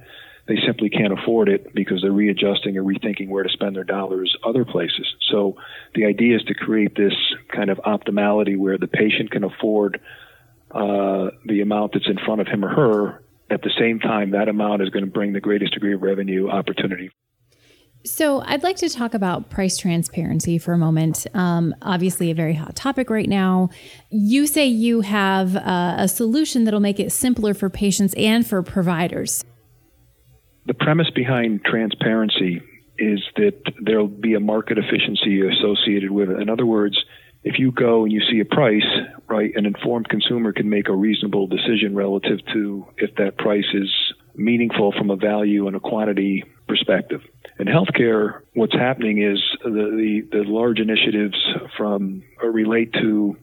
they 0.47 0.57
simply 0.65 0.89
can't 0.89 1.13
afford 1.13 1.49
it 1.49 1.73
because 1.73 2.01
they're 2.01 2.11
readjusting 2.11 2.77
or 2.77 2.83
rethinking 2.83 3.29
where 3.29 3.43
to 3.43 3.49
spend 3.49 3.75
their 3.75 3.83
dollars 3.83 4.35
other 4.45 4.65
places. 4.65 5.07
So 5.29 5.57
the 5.93 6.05
idea 6.05 6.35
is 6.35 6.43
to 6.43 6.53
create 6.53 6.95
this 6.95 7.13
kind 7.53 7.69
of 7.69 7.77
optimality 7.79 8.57
where 8.57 8.77
the 8.77 8.87
patient 8.87 9.31
can 9.31 9.43
afford 9.43 10.01
uh, 10.71 11.29
the 11.45 11.61
amount 11.61 11.93
that's 11.93 12.09
in 12.09 12.17
front 12.25 12.41
of 12.41 12.47
him 12.47 12.65
or 12.65 12.69
her. 12.69 13.23
At 13.49 13.61
the 13.61 13.71
same 13.77 13.99
time, 13.99 14.31
that 14.31 14.47
amount 14.47 14.81
is 14.81 14.89
going 14.89 15.03
to 15.03 15.11
bring 15.11 15.33
the 15.33 15.41
greatest 15.41 15.73
degree 15.73 15.93
of 15.93 16.01
revenue 16.01 16.49
opportunity 16.49 17.11
so, 18.03 18.41
I'd 18.41 18.63
like 18.63 18.77
to 18.77 18.89
talk 18.89 19.13
about 19.13 19.49
price 19.49 19.77
transparency 19.77 20.57
for 20.57 20.73
a 20.73 20.77
moment. 20.77 21.27
Um, 21.33 21.75
obviously, 21.81 22.31
a 22.31 22.35
very 22.35 22.53
hot 22.53 22.75
topic 22.75 23.09
right 23.09 23.29
now. 23.29 23.69
You 24.09 24.47
say 24.47 24.65
you 24.67 25.01
have 25.01 25.55
uh, 25.55 25.95
a 25.97 26.07
solution 26.07 26.63
that'll 26.63 26.79
make 26.79 26.99
it 26.99 27.11
simpler 27.11 27.53
for 27.53 27.69
patients 27.69 28.13
and 28.15 28.45
for 28.45 28.63
providers. 28.63 29.45
The 30.65 30.73
premise 30.73 31.09
behind 31.11 31.63
transparency 31.63 32.61
is 32.97 33.19
that 33.35 33.59
there'll 33.81 34.07
be 34.07 34.35
a 34.35 34.39
market 34.39 34.77
efficiency 34.77 35.41
associated 35.41 36.11
with 36.11 36.29
it. 36.29 36.39
In 36.39 36.49
other 36.49 36.65
words, 36.65 36.97
if 37.43 37.57
you 37.57 37.71
go 37.71 38.03
and 38.03 38.11
you 38.11 38.21
see 38.31 38.39
a 38.39 38.45
price, 38.45 38.85
right, 39.27 39.51
an 39.55 39.65
informed 39.65 40.09
consumer 40.09 40.53
can 40.53 40.69
make 40.69 40.87
a 40.87 40.95
reasonable 40.95 41.47
decision 41.47 41.95
relative 41.95 42.39
to 42.53 42.85
if 42.97 43.15
that 43.15 43.37
price 43.37 43.65
is 43.73 43.89
meaningful 44.35 44.91
from 44.91 45.09
a 45.09 45.15
value 45.15 45.67
and 45.67 45.75
a 45.75 45.79
quantity 45.79 46.43
perspective. 46.67 47.21
In 47.61 47.67
healthcare, 47.67 48.41
what's 48.55 48.73
happening 48.73 49.21
is 49.21 49.39
the, 49.63 49.69
the, 49.69 50.21
the 50.31 50.43
large 50.49 50.79
initiatives 50.79 51.37
from 51.77 52.23
uh, 52.43 52.47
relate 52.47 52.91
to 52.93 53.37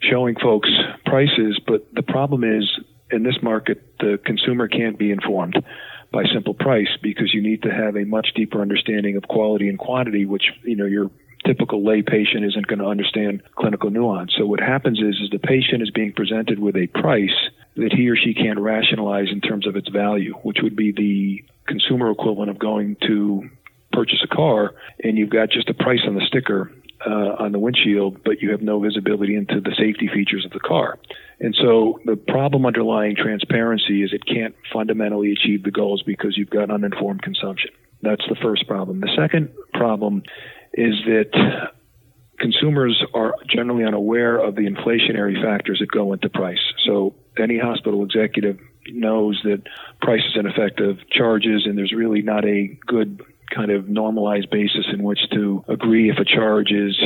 showing 0.00 0.36
folks 0.42 0.70
prices, 1.04 1.60
but 1.66 1.86
the 1.92 2.02
problem 2.02 2.44
is 2.44 2.64
in 3.10 3.24
this 3.24 3.36
market, 3.42 3.82
the 4.00 4.18
consumer 4.24 4.68
can't 4.68 4.98
be 4.98 5.10
informed 5.10 5.62
by 6.10 6.24
simple 6.32 6.54
price 6.54 6.88
because 7.02 7.34
you 7.34 7.42
need 7.42 7.62
to 7.64 7.68
have 7.70 7.94
a 7.94 8.06
much 8.06 8.28
deeper 8.34 8.62
understanding 8.62 9.18
of 9.18 9.24
quality 9.24 9.68
and 9.68 9.78
quantity, 9.78 10.24
which 10.24 10.44
you 10.62 10.74
know 10.74 10.86
your 10.86 11.10
typical 11.44 11.84
lay 11.84 12.00
patient 12.00 12.46
isn't 12.46 12.66
going 12.68 12.78
to 12.78 12.86
understand 12.86 13.42
clinical 13.54 13.90
nuance. 13.90 14.32
So 14.34 14.46
what 14.46 14.60
happens 14.60 14.98
is, 14.98 15.20
is 15.22 15.28
the 15.30 15.38
patient 15.38 15.82
is 15.82 15.90
being 15.90 16.14
presented 16.14 16.58
with 16.58 16.74
a 16.74 16.86
price 16.86 17.50
that 17.76 17.92
he 17.92 18.08
or 18.08 18.16
she 18.16 18.34
can't 18.34 18.58
rationalize 18.58 19.28
in 19.30 19.40
terms 19.40 19.66
of 19.66 19.76
its 19.76 19.88
value, 19.88 20.34
which 20.42 20.58
would 20.62 20.76
be 20.76 20.92
the 20.92 21.44
consumer 21.66 22.10
equivalent 22.10 22.50
of 22.50 22.58
going 22.58 22.96
to 23.06 23.48
purchase 23.92 24.24
a 24.24 24.34
car 24.34 24.74
and 25.02 25.16
you've 25.16 25.30
got 25.30 25.50
just 25.50 25.68
a 25.68 25.74
price 25.74 26.00
on 26.06 26.14
the 26.14 26.24
sticker 26.26 26.70
uh, 27.06 27.36
on 27.38 27.52
the 27.52 27.58
windshield, 27.58 28.22
but 28.24 28.40
you 28.40 28.50
have 28.50 28.62
no 28.62 28.80
visibility 28.80 29.34
into 29.34 29.60
the 29.60 29.74
safety 29.76 30.08
features 30.12 30.44
of 30.44 30.52
the 30.52 30.60
car. 30.60 30.98
And 31.40 31.54
so 31.60 31.98
the 32.04 32.16
problem 32.16 32.64
underlying 32.64 33.16
transparency 33.16 34.02
is 34.02 34.12
it 34.12 34.24
can't 34.24 34.54
fundamentally 34.72 35.32
achieve 35.32 35.64
the 35.64 35.70
goals 35.70 36.02
because 36.02 36.36
you've 36.36 36.50
got 36.50 36.70
uninformed 36.70 37.22
consumption. 37.22 37.70
That's 38.02 38.24
the 38.28 38.36
first 38.40 38.66
problem. 38.68 39.00
The 39.00 39.10
second 39.16 39.50
problem 39.74 40.22
is 40.74 40.94
that 41.06 41.70
consumers 42.38 43.02
are 43.14 43.34
generally 43.48 43.84
unaware 43.84 44.38
of 44.38 44.54
the 44.54 44.62
inflationary 44.62 45.40
factors 45.42 45.78
that 45.80 45.90
go 45.90 46.12
into 46.12 46.28
price. 46.28 46.62
So 46.86 47.14
any 47.38 47.58
hospital 47.58 48.04
executive 48.04 48.58
knows 48.88 49.40
that 49.44 49.62
price 50.00 50.22
is 50.28 50.36
an 50.36 50.46
effect 50.46 50.80
of 50.80 50.98
charges, 51.10 51.66
and 51.66 51.78
there's 51.78 51.92
really 51.92 52.22
not 52.22 52.44
a 52.44 52.78
good 52.86 53.22
kind 53.54 53.70
of 53.70 53.88
normalized 53.88 54.50
basis 54.50 54.86
in 54.92 55.02
which 55.02 55.20
to 55.30 55.64
agree 55.68 56.10
if 56.10 56.18
a 56.18 56.24
charge 56.24 56.72
is 56.72 56.98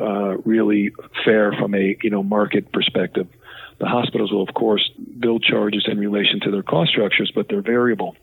uh, 0.00 0.36
really 0.44 0.92
fair 1.24 1.52
from 1.52 1.74
a 1.74 1.96
you 2.02 2.10
know 2.10 2.22
market 2.22 2.72
perspective. 2.72 3.28
The 3.78 3.86
hospitals 3.86 4.32
will 4.32 4.42
of 4.42 4.54
course 4.54 4.90
build 5.18 5.42
charges 5.42 5.86
in 5.90 5.98
relation 5.98 6.40
to 6.40 6.50
their 6.50 6.62
cost 6.62 6.90
structures, 6.90 7.32
but 7.34 7.48
they're 7.48 7.62
variable. 7.62 8.16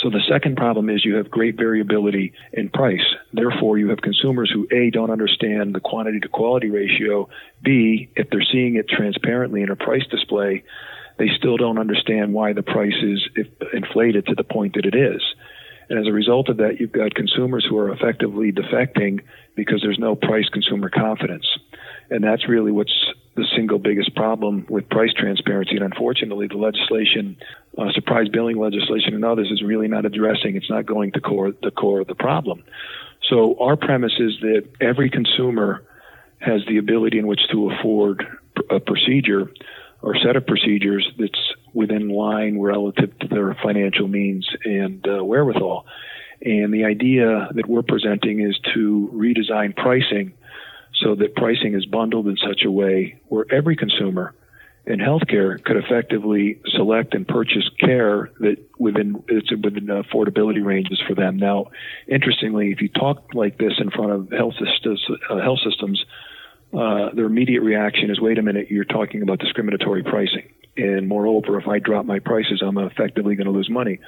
So 0.00 0.10
the 0.10 0.22
second 0.28 0.56
problem 0.56 0.88
is 0.90 1.04
you 1.04 1.16
have 1.16 1.30
great 1.30 1.56
variability 1.56 2.32
in 2.52 2.68
price. 2.68 3.02
Therefore, 3.32 3.78
you 3.78 3.88
have 3.88 4.00
consumers 4.00 4.50
who 4.52 4.68
A, 4.70 4.90
don't 4.90 5.10
understand 5.10 5.74
the 5.74 5.80
quantity 5.80 6.20
to 6.20 6.28
quality 6.28 6.70
ratio. 6.70 7.28
B, 7.62 8.08
if 8.14 8.30
they're 8.30 8.46
seeing 8.52 8.76
it 8.76 8.88
transparently 8.88 9.62
in 9.62 9.70
a 9.70 9.76
price 9.76 10.06
display, 10.08 10.62
they 11.18 11.28
still 11.36 11.56
don't 11.56 11.78
understand 11.78 12.32
why 12.32 12.52
the 12.52 12.62
price 12.62 12.94
is 13.02 13.28
inflated 13.72 14.26
to 14.26 14.36
the 14.36 14.44
point 14.44 14.74
that 14.74 14.86
it 14.86 14.94
is. 14.94 15.20
And 15.88 15.98
as 15.98 16.06
a 16.06 16.12
result 16.12 16.48
of 16.48 16.58
that, 16.58 16.78
you've 16.78 16.92
got 16.92 17.14
consumers 17.14 17.66
who 17.68 17.76
are 17.78 17.92
effectively 17.92 18.52
defecting 18.52 19.20
because 19.56 19.80
there's 19.82 19.98
no 19.98 20.14
price 20.14 20.48
consumer 20.48 20.90
confidence. 20.90 21.46
And 22.10 22.22
that's 22.22 22.48
really 22.48 22.70
what's 22.70 22.94
the 23.38 23.46
single 23.54 23.78
biggest 23.78 24.14
problem 24.16 24.66
with 24.68 24.88
price 24.88 25.12
transparency. 25.16 25.76
And 25.76 25.84
unfortunately, 25.84 26.48
the 26.48 26.56
legislation, 26.56 27.36
uh, 27.78 27.92
surprise 27.92 28.28
billing 28.28 28.58
legislation 28.58 29.14
and 29.14 29.24
others 29.24 29.48
is 29.52 29.62
really 29.62 29.86
not 29.86 30.04
addressing, 30.04 30.56
it's 30.56 30.68
not 30.68 30.86
going 30.86 31.12
to 31.12 31.20
core, 31.20 31.52
the 31.62 31.70
core 31.70 32.00
of 32.00 32.08
the 32.08 32.16
problem. 32.16 32.64
So 33.30 33.56
our 33.60 33.76
premise 33.76 34.14
is 34.18 34.32
that 34.40 34.64
every 34.80 35.08
consumer 35.08 35.84
has 36.40 36.62
the 36.66 36.78
ability 36.78 37.18
in 37.18 37.28
which 37.28 37.40
to 37.52 37.70
afford 37.70 38.26
a 38.70 38.80
procedure 38.80 39.50
or 40.02 40.16
set 40.16 40.34
of 40.34 40.46
procedures 40.46 41.08
that's 41.16 41.54
within 41.72 42.08
line 42.08 42.60
relative 42.60 43.16
to 43.20 43.28
their 43.28 43.54
financial 43.62 44.08
means 44.08 44.48
and 44.64 45.06
uh, 45.06 45.24
wherewithal. 45.24 45.86
And 46.42 46.72
the 46.74 46.84
idea 46.84 47.48
that 47.54 47.68
we're 47.68 47.82
presenting 47.82 48.40
is 48.40 48.58
to 48.74 49.10
redesign 49.12 49.76
pricing 49.76 50.34
so 51.00 51.14
that 51.14 51.34
pricing 51.34 51.74
is 51.74 51.86
bundled 51.86 52.26
in 52.26 52.36
such 52.36 52.62
a 52.64 52.70
way 52.70 53.20
where 53.28 53.46
every 53.50 53.76
consumer 53.76 54.34
in 54.86 55.00
healthcare 55.00 55.62
could 55.62 55.76
effectively 55.76 56.60
select 56.74 57.14
and 57.14 57.28
purchase 57.28 57.68
care 57.78 58.30
that 58.40 58.56
within 58.78 59.22
it's 59.28 59.50
within 59.50 59.86
affordability 59.86 60.64
ranges 60.64 61.00
for 61.06 61.14
them. 61.14 61.36
Now, 61.36 61.66
interestingly, 62.06 62.70
if 62.70 62.80
you 62.80 62.88
talk 62.88 63.34
like 63.34 63.58
this 63.58 63.74
in 63.78 63.90
front 63.90 64.12
of 64.12 64.30
health 64.30 64.54
systems, 64.54 65.04
uh, 65.28 65.38
health 65.40 65.58
systems, 65.62 66.02
uh, 66.72 67.10
their 67.12 67.26
immediate 67.26 67.60
reaction 67.60 68.10
is, 68.10 68.18
"Wait 68.18 68.38
a 68.38 68.42
minute, 68.42 68.70
you're 68.70 68.84
talking 68.84 69.20
about 69.20 69.40
discriminatory 69.40 70.02
pricing." 70.02 70.48
And 70.78 71.08
moreover, 71.08 71.58
if 71.58 71.66
I 71.68 71.80
drop 71.80 72.06
my 72.06 72.20
prices, 72.20 72.62
I'm 72.62 72.78
effectively 72.78 73.34
going 73.34 73.46
to 73.46 73.52
lose 73.52 73.68
money. 73.68 73.98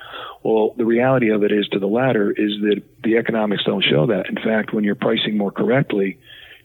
Well, 0.43 0.75
the 0.79 0.85
reality 0.87 1.31
of 1.31 1.43
it 1.43 1.53
is 1.53 1.69
to 1.69 1.79
the 1.79 1.89
latter 1.89 2.31
is 2.31 2.53
that 2.63 2.81
the 3.03 3.19
economics 3.19 3.65
don't 3.65 3.85
show 3.85 4.07
that. 4.07 4.29
In 4.29 4.37
fact, 4.37 4.73
when 4.73 4.85
you're 4.85 4.95
pricing 4.95 5.37
more 5.37 5.51
correctly, 5.51 6.17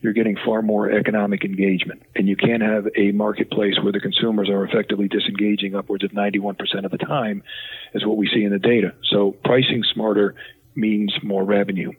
you're 0.02 0.14
getting 0.14 0.38
far 0.46 0.62
more 0.62 0.92
economic 0.92 1.44
engagement. 1.44 2.04
And 2.16 2.28
you 2.28 2.36
can't 2.36 2.62
have 2.62 2.88
a 2.96 3.12
marketplace 3.12 3.76
where 3.82 3.92
the 3.92 4.00
consumers 4.00 4.50
are 4.50 4.64
effectively 4.66 5.08
disengaging 5.08 5.76
upwards 5.76 6.04
of 6.04 6.12
91% 6.12 6.86
of 6.86 6.92
the 6.92 6.98
time, 6.98 7.44
is 7.94 8.06
what 8.06 8.18
we 8.18 8.28
see 8.28 8.44
in 8.44 8.52
the 8.52 8.60
data. 8.60 8.94
So 9.04 9.32
pricing 9.44 9.84
smarter 9.94 10.36
means 10.76 11.14
more 11.24 11.44
revenue. 11.44 11.92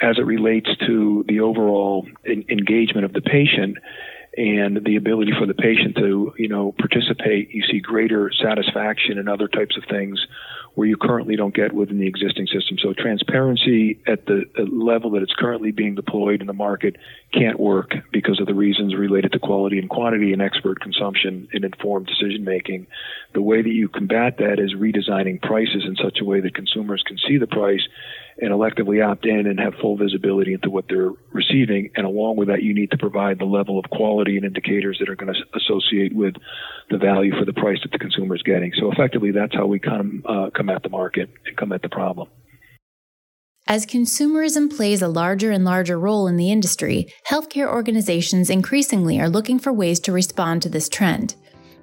As 0.00 0.18
it 0.18 0.22
relates 0.22 0.70
to 0.86 1.24
the 1.26 1.40
overall 1.40 2.06
engagement 2.24 3.04
of 3.04 3.12
the 3.12 3.20
patient, 3.20 3.78
and 4.36 4.84
the 4.84 4.96
ability 4.96 5.32
for 5.38 5.46
the 5.46 5.54
patient 5.54 5.96
to, 5.96 6.32
you 6.36 6.48
know, 6.48 6.72
participate, 6.78 7.50
you 7.50 7.62
see 7.62 7.80
greater 7.80 8.30
satisfaction 8.32 9.18
and 9.18 9.28
other 9.28 9.48
types 9.48 9.76
of 9.76 9.84
things 9.88 10.26
where 10.74 10.86
you 10.86 10.96
currently 10.96 11.34
don't 11.34 11.54
get 11.54 11.72
within 11.72 11.98
the 11.98 12.06
existing 12.06 12.46
system. 12.46 12.78
So 12.80 12.92
transparency 12.92 13.98
at 14.06 14.26
the 14.26 14.44
level 14.70 15.10
that 15.10 15.22
it's 15.22 15.34
currently 15.34 15.72
being 15.72 15.96
deployed 15.96 16.40
in 16.40 16.46
the 16.46 16.52
market 16.52 16.96
can't 17.32 17.58
work 17.58 17.94
because 18.12 18.38
of 18.38 18.46
the 18.46 18.54
reasons 18.54 18.94
related 18.94 19.32
to 19.32 19.40
quality 19.40 19.80
and 19.80 19.90
quantity 19.90 20.32
and 20.32 20.40
expert 20.40 20.80
consumption 20.80 21.48
and 21.52 21.64
informed 21.64 22.06
decision 22.06 22.44
making. 22.44 22.86
The 23.34 23.42
way 23.42 23.60
that 23.60 23.68
you 23.68 23.88
combat 23.88 24.36
that 24.38 24.60
is 24.60 24.74
redesigning 24.74 25.42
prices 25.42 25.84
in 25.84 25.96
such 25.96 26.18
a 26.20 26.24
way 26.24 26.40
that 26.40 26.54
consumers 26.54 27.02
can 27.04 27.18
see 27.26 27.38
the 27.38 27.48
price 27.48 27.82
and 28.40 28.52
electively 28.52 29.04
opt 29.04 29.26
in 29.26 29.46
and 29.46 29.58
have 29.58 29.74
full 29.80 29.96
visibility 29.96 30.54
into 30.54 30.70
what 30.70 30.84
they're 30.88 31.10
receiving. 31.32 31.90
And 31.96 32.06
along 32.06 32.36
with 32.36 32.48
that, 32.48 32.62
you 32.62 32.74
need 32.74 32.90
to 32.92 32.98
provide 32.98 33.38
the 33.38 33.44
level 33.44 33.78
of 33.78 33.90
quality 33.90 34.36
and 34.36 34.44
indicators 34.44 34.98
that 35.00 35.08
are 35.08 35.16
going 35.16 35.32
to 35.32 35.40
associate 35.58 36.14
with 36.14 36.34
the 36.90 36.98
value 36.98 37.32
for 37.36 37.44
the 37.44 37.52
price 37.52 37.78
that 37.82 37.92
the 37.92 37.98
consumer 37.98 38.36
is 38.36 38.42
getting. 38.42 38.72
So 38.78 38.92
effectively, 38.92 39.32
that's 39.32 39.54
how 39.54 39.66
we 39.66 39.78
come 39.78 40.22
uh, 40.26 40.50
come 40.56 40.70
at 40.70 40.82
the 40.82 40.88
market 40.88 41.30
and 41.46 41.56
come 41.56 41.72
at 41.72 41.82
the 41.82 41.88
problem. 41.88 42.28
As 43.66 43.84
consumerism 43.84 44.74
plays 44.74 45.02
a 45.02 45.08
larger 45.08 45.50
and 45.50 45.62
larger 45.62 45.98
role 45.98 46.26
in 46.26 46.38
the 46.38 46.50
industry, 46.50 47.12
healthcare 47.30 47.68
organizations 47.68 48.48
increasingly 48.48 49.20
are 49.20 49.28
looking 49.28 49.58
for 49.58 49.74
ways 49.74 50.00
to 50.00 50.12
respond 50.12 50.62
to 50.62 50.70
this 50.70 50.88
trend. 50.88 51.34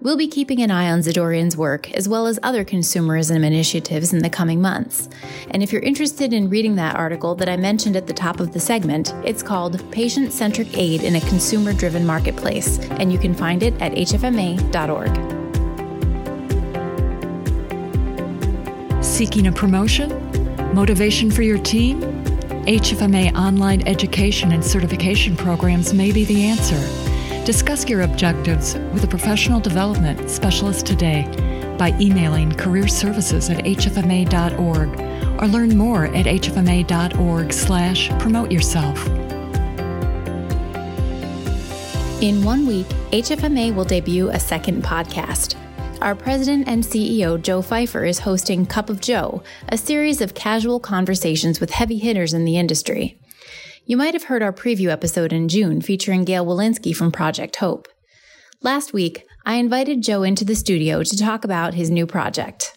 We'll 0.01 0.17
be 0.17 0.27
keeping 0.27 0.61
an 0.61 0.71
eye 0.71 0.91
on 0.91 0.99
Zadoorian's 0.99 1.57
work 1.57 1.91
as 1.93 2.07
well 2.07 2.27
as 2.27 2.37
other 2.43 2.63
consumerism 2.65 3.43
initiatives 3.43 4.13
in 4.13 4.19
the 4.19 4.29
coming 4.29 4.61
months. 4.61 5.09
And 5.49 5.63
if 5.63 5.71
you're 5.71 5.81
interested 5.81 6.33
in 6.33 6.49
reading 6.49 6.75
that 6.75 6.95
article 6.95 7.33
that 7.35 7.49
I 7.49 7.57
mentioned 7.57 7.95
at 7.95 8.05
the 8.05 8.13
top 8.13 8.39
of 8.39 8.53
the 8.53 8.59
segment, 8.59 9.13
it's 9.23 9.41
called 9.41 9.89
Patient 9.91 10.31
Centric 10.31 10.77
Aid 10.77 11.03
in 11.03 11.15
a 11.15 11.21
Consumer 11.21 11.73
Driven 11.73 12.05
Marketplace, 12.05 12.77
and 12.91 13.11
you 13.11 13.17
can 13.17 13.33
find 13.33 13.63
it 13.63 13.73
at 13.81 13.93
hfma.org. 13.93 15.43
Seeking 19.03 19.47
a 19.47 19.51
promotion? 19.51 20.09
Motivation 20.75 21.31
for 21.31 21.41
your 21.41 21.57
team? 21.59 22.01
HFMA 22.65 23.33
online 23.35 23.87
education 23.87 24.51
and 24.51 24.63
certification 24.63 25.37
programs 25.37 25.93
may 25.93 26.11
be 26.11 26.25
the 26.25 26.43
answer. 26.43 27.14
Discuss 27.45 27.87
your 27.87 28.01
objectives 28.01 28.73
with 28.91 29.03
a 29.03 29.07
professional 29.07 29.59
development 29.59 30.31
specialist 30.31 30.87
today 30.87 31.25
by 31.77 31.95
emailing 32.01 32.51
careerservices 32.51 33.55
at 33.55 33.63
hfma.org 33.63 34.99
or 35.39 35.47
learn 35.47 35.77
more 35.77 36.05
at 36.05 36.25
hfma.org 36.25 37.53
slash 37.53 38.09
promote 38.17 38.51
yourself. 38.51 39.05
In 42.19 42.43
one 42.43 42.65
week, 42.65 42.87
HFMA 43.11 43.75
will 43.75 43.85
debut 43.85 44.29
a 44.29 44.39
second 44.39 44.83
podcast. 44.83 45.55
Our 46.01 46.15
president 46.15 46.67
and 46.67 46.83
CEO, 46.83 47.39
Joe 47.39 47.61
Fifer, 47.61 48.05
is 48.05 48.17
hosting 48.17 48.65
Cup 48.65 48.89
of 48.89 49.01
Joe, 49.01 49.43
a 49.69 49.77
series 49.77 50.19
of 50.19 50.33
casual 50.33 50.79
conversations 50.79 51.59
with 51.59 51.69
heavy 51.69 51.99
hitters 51.99 52.33
in 52.33 52.43
the 52.43 52.57
industry. 52.57 53.19
You 53.87 53.97
might 53.97 54.15
have 54.15 54.23
heard 54.23 54.41
our 54.41 54.51
preview 54.51 54.89
episode 54.89 55.31
in 55.31 55.47
June 55.47 55.79
featuring 55.79 56.23
Gail 56.23 56.43
Wilensky 56.43 56.95
from 56.95 57.11
Project 57.11 57.57
Hope. 57.57 57.87
Last 58.63 58.93
week, 58.93 59.25
I 59.45 59.55
invited 59.55 60.01
Joe 60.01 60.23
into 60.23 60.43
the 60.43 60.55
studio 60.55 61.03
to 61.03 61.15
talk 61.15 61.43
about 61.43 61.75
his 61.75 61.91
new 61.91 62.07
project. 62.07 62.75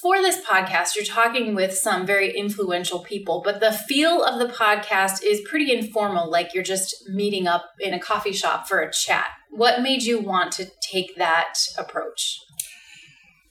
For 0.00 0.22
this 0.22 0.42
podcast, 0.42 0.96
you're 0.96 1.04
talking 1.04 1.54
with 1.54 1.74
some 1.74 2.06
very 2.06 2.34
influential 2.34 3.00
people, 3.00 3.42
but 3.44 3.60
the 3.60 3.72
feel 3.72 4.24
of 4.24 4.38
the 4.38 4.54
podcast 4.54 5.22
is 5.22 5.42
pretty 5.42 5.70
informal, 5.70 6.30
like 6.30 6.54
you're 6.54 6.64
just 6.64 7.06
meeting 7.10 7.46
up 7.46 7.66
in 7.78 7.92
a 7.92 8.00
coffee 8.00 8.32
shop 8.32 8.66
for 8.66 8.80
a 8.80 8.90
chat. 8.90 9.26
What 9.50 9.82
made 9.82 10.02
you 10.02 10.18
want 10.18 10.52
to 10.52 10.70
take 10.80 11.16
that 11.16 11.58
approach? 11.76 12.38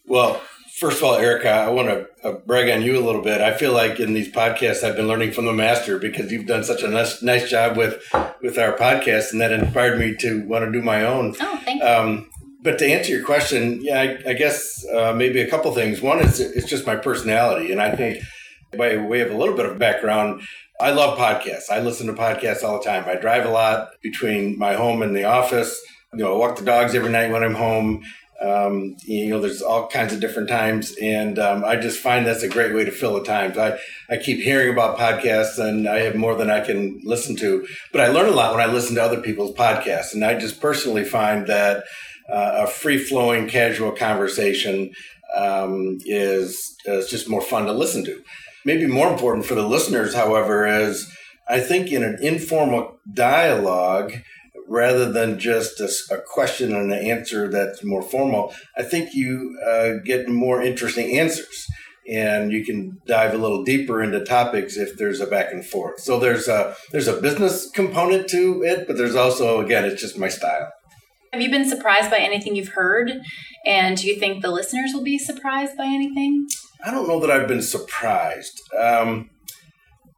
Well, 0.07 0.41
first 0.77 0.97
of 0.97 1.03
all, 1.03 1.15
Erica, 1.15 1.49
I 1.49 1.69
want 1.69 1.87
to 1.89 2.07
uh, 2.23 2.33
brag 2.45 2.69
on 2.69 2.83
you 2.83 2.99
a 2.99 3.03
little 3.03 3.21
bit. 3.21 3.41
I 3.41 3.57
feel 3.57 3.73
like 3.73 3.99
in 3.99 4.13
these 4.13 4.31
podcasts, 4.31 4.83
I've 4.83 4.95
been 4.95 5.07
learning 5.07 5.31
from 5.31 5.45
the 5.45 5.53
master 5.53 5.97
because 5.97 6.31
you've 6.31 6.45
done 6.45 6.63
such 6.63 6.83
a 6.83 6.87
nice, 6.87 7.21
nice 7.21 7.49
job 7.49 7.77
with 7.77 8.03
with 8.41 8.57
our 8.57 8.73
podcast, 8.73 9.31
and 9.31 9.41
that 9.41 9.51
inspired 9.51 9.99
me 9.99 10.15
to 10.17 10.47
want 10.47 10.65
to 10.65 10.71
do 10.71 10.81
my 10.81 11.03
own. 11.03 11.35
Oh, 11.41 11.59
thank 11.63 11.81
you. 11.81 11.87
Um, 11.87 12.29
but 12.61 12.77
to 12.79 12.85
answer 12.85 13.11
your 13.11 13.25
question, 13.25 13.79
yeah, 13.81 14.01
I, 14.01 14.29
I 14.29 14.33
guess 14.33 14.85
uh, 14.93 15.13
maybe 15.13 15.41
a 15.41 15.49
couple 15.49 15.73
things. 15.73 16.01
One 16.01 16.19
is 16.19 16.39
it's 16.39 16.69
just 16.69 16.85
my 16.85 16.95
personality, 16.95 17.71
and 17.71 17.81
I 17.81 17.95
think 17.95 18.23
by 18.77 18.97
way 18.97 19.21
of 19.21 19.31
a 19.31 19.37
little 19.37 19.55
bit 19.55 19.65
of 19.65 19.79
background, 19.79 20.41
I 20.79 20.91
love 20.91 21.17
podcasts. 21.17 21.71
I 21.71 21.79
listen 21.79 22.07
to 22.07 22.13
podcasts 22.13 22.63
all 22.63 22.77
the 22.77 22.85
time. 22.85 23.05
I 23.07 23.15
drive 23.15 23.45
a 23.45 23.49
lot 23.49 23.89
between 24.03 24.59
my 24.59 24.73
home 24.73 25.01
and 25.01 25.15
the 25.15 25.23
office. 25.23 25.81
You 26.13 26.19
know, 26.19 26.35
I 26.35 26.37
walk 26.37 26.57
the 26.57 26.65
dogs 26.65 26.93
every 26.93 27.11
night 27.11 27.31
when 27.31 27.43
I'm 27.43 27.55
home. 27.55 28.03
Um, 28.39 28.95
you 29.03 29.29
know, 29.29 29.41
there's 29.41 29.63
all 29.63 29.87
kinds 29.87 30.13
of 30.13 30.19
different 30.19 30.47
times, 30.47 30.95
and 31.01 31.39
um, 31.39 31.65
I 31.65 31.75
just 31.75 31.99
find 31.99 32.25
that's 32.25 32.43
a 32.43 32.49
great 32.49 32.75
way 32.75 32.85
to 32.85 32.91
fill 32.91 33.15
the 33.15 33.23
times. 33.23 33.57
I, 33.57 33.79
I 34.09 34.17
keep 34.17 34.39
hearing 34.39 34.71
about 34.71 34.97
podcasts, 34.97 35.57
and 35.57 35.87
I 35.87 36.01
have 36.01 36.15
more 36.15 36.35
than 36.35 36.49
I 36.49 36.61
can 36.61 37.01
listen 37.03 37.35
to. 37.37 37.67
But 37.91 38.01
I 38.01 38.09
learn 38.09 38.29
a 38.29 38.35
lot 38.35 38.53
when 38.53 38.61
I 38.61 38.71
listen 38.71 38.95
to 38.95 39.03
other 39.03 39.21
people's 39.21 39.55
podcasts, 39.55 40.13
and 40.13 40.23
I 40.23 40.37
just 40.37 40.61
personally 40.61 41.03
find 41.03 41.47
that 41.47 41.83
uh, 42.29 42.65
a 42.65 42.67
free 42.67 42.97
flowing, 42.99 43.47
casual 43.47 43.91
conversation 43.91 44.91
um, 45.35 45.97
is 46.05 46.75
is 46.85 47.09
just 47.09 47.29
more 47.29 47.41
fun 47.41 47.65
to 47.65 47.73
listen 47.73 48.05
to. 48.05 48.21
Maybe 48.65 48.85
more 48.85 49.11
important 49.11 49.45
for 49.45 49.55
the 49.55 49.67
listeners, 49.67 50.13
however, 50.13 50.67
is 50.67 51.11
I 51.47 51.59
think 51.59 51.91
in 51.91 52.03
an 52.03 52.17
informal 52.21 52.99
dialogue 53.11 54.13
rather 54.67 55.11
than 55.11 55.39
just 55.39 55.79
a, 55.79 55.89
a, 56.13 56.19
question 56.19 56.75
and 56.75 56.91
an 56.91 56.99
answer 56.99 57.49
that's 57.49 57.83
more 57.83 58.01
formal, 58.01 58.53
I 58.77 58.83
think 58.83 59.13
you 59.13 59.59
uh, 59.65 60.03
get 60.03 60.29
more 60.29 60.61
interesting 60.61 61.17
answers. 61.17 61.67
And 62.09 62.53
you 62.53 62.63
can 62.63 63.01
dive 63.05 63.33
a 63.33 63.37
little 63.37 63.65
deeper 63.65 64.01
into 64.01 64.23
topics 64.23 64.77
if 64.77 64.97
there's 64.97 65.19
a 65.19 65.27
back 65.27 65.51
and 65.51 65.65
forth. 65.65 65.99
So 65.99 66.17
there's 66.17 66.47
a 66.47 66.73
there's 66.93 67.09
a 67.09 67.19
business 67.19 67.69
component 67.69 68.29
to 68.29 68.63
it, 68.63 68.87
but 68.87 68.95
there's 68.95 69.15
also 69.15 69.59
again 69.59 69.83
it's 69.83 70.01
just 70.01 70.17
my 70.17 70.29
style. 70.29 70.71
Have 71.33 71.41
you 71.41 71.51
been 71.51 71.67
surprised 71.67 72.09
by 72.09 72.19
anything 72.19 72.55
you've 72.55 72.69
heard? 72.69 73.11
And 73.65 73.97
do 73.97 74.07
you 74.07 74.17
think 74.17 74.41
the 74.41 74.51
listeners 74.51 74.91
will 74.93 75.03
be 75.03 75.17
surprised 75.17 75.75
by 75.75 75.85
anything? 75.85 76.47
I 76.85 76.91
don't 76.91 77.09
know 77.09 77.19
that 77.19 77.29
I've 77.29 77.47
been 77.49 77.61
surprised. 77.61 78.61
Um, 78.79 79.29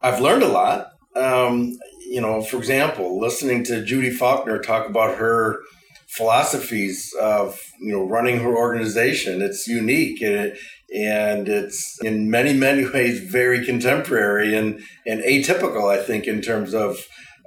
I've 0.00 0.20
learned 0.20 0.44
a 0.44 0.48
lot. 0.48 0.92
Um, 1.16 1.76
you 2.10 2.20
know, 2.20 2.42
for 2.42 2.56
example, 2.56 3.20
listening 3.20 3.62
to 3.64 3.84
Judy 3.84 4.10
Faulkner 4.10 4.58
talk 4.58 4.88
about 4.88 5.16
her 5.18 5.60
philosophies 6.08 7.14
of 7.20 7.56
you 7.80 7.92
know 7.92 8.04
running 8.04 8.40
her 8.40 8.54
organization, 8.54 9.40
it's 9.40 9.68
unique 9.68 10.20
and 10.20 10.34
it, 10.34 10.58
and 10.92 11.48
it's 11.48 12.00
in 12.02 12.28
many 12.28 12.52
many 12.52 12.84
ways 12.90 13.20
very 13.20 13.64
contemporary 13.64 14.56
and 14.56 14.82
and 15.06 15.22
atypical. 15.22 15.88
I 15.88 16.02
think 16.02 16.26
in 16.26 16.42
terms 16.42 16.74
of 16.74 16.98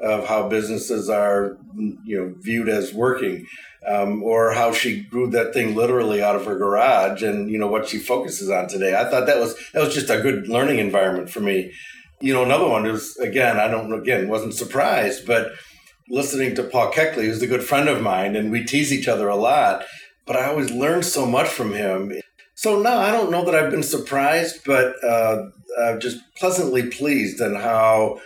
of 0.01 0.27
how 0.27 0.47
businesses 0.47 1.09
are 1.09 1.57
you 2.05 2.17
know 2.17 2.33
viewed 2.39 2.69
as 2.69 2.93
working. 2.93 3.45
Um, 3.85 4.23
or 4.23 4.53
how 4.53 4.71
she 4.71 5.03
grew 5.03 5.29
that 5.31 5.53
thing 5.53 5.75
literally 5.75 6.23
out 6.23 6.37
of 6.37 6.45
her 6.45 6.57
garage 6.57 7.21
and 7.21 7.51
you 7.51 7.59
know 7.59 7.67
what 7.67 7.89
she 7.89 7.97
focuses 7.97 8.49
on 8.49 8.69
today 8.69 8.95
i 8.95 9.03
thought 9.03 9.25
that 9.25 9.41
was 9.41 9.57
that 9.73 9.83
was 9.83 9.93
just 9.93 10.09
a 10.09 10.21
good 10.21 10.47
learning 10.47 10.79
environment 10.79 11.29
for 11.29 11.41
me 11.41 11.73
you 12.23 12.33
know, 12.33 12.43
another 12.43 12.69
one 12.69 12.85
is 12.85 13.17
again, 13.17 13.59
I 13.59 13.67
don't 13.67 13.91
again 13.91 14.29
wasn't 14.29 14.53
surprised, 14.53 15.27
but 15.27 15.51
listening 16.07 16.55
to 16.55 16.63
Paul 16.63 16.89
Keckley, 16.89 17.25
who's 17.25 17.41
a 17.41 17.47
good 17.47 17.65
friend 17.65 17.89
of 17.89 18.01
mine, 18.01 18.37
and 18.37 18.49
we 18.49 18.63
tease 18.63 18.93
each 18.93 19.09
other 19.09 19.27
a 19.27 19.35
lot. 19.35 19.83
But 20.25 20.37
I 20.37 20.45
always 20.45 20.71
learn 20.71 21.03
so 21.03 21.25
much 21.25 21.49
from 21.49 21.73
him. 21.73 22.13
So 22.55 22.81
no, 22.81 22.97
I 22.97 23.11
don't 23.11 23.29
know 23.29 23.43
that 23.43 23.55
I've 23.55 23.71
been 23.71 23.83
surprised, 23.83 24.61
but 24.65 24.95
uh, 25.03 25.49
uh, 25.77 25.97
just 25.97 26.19
pleasantly 26.37 26.87
pleased 26.89 27.41
and 27.41 27.57
how 27.57 28.21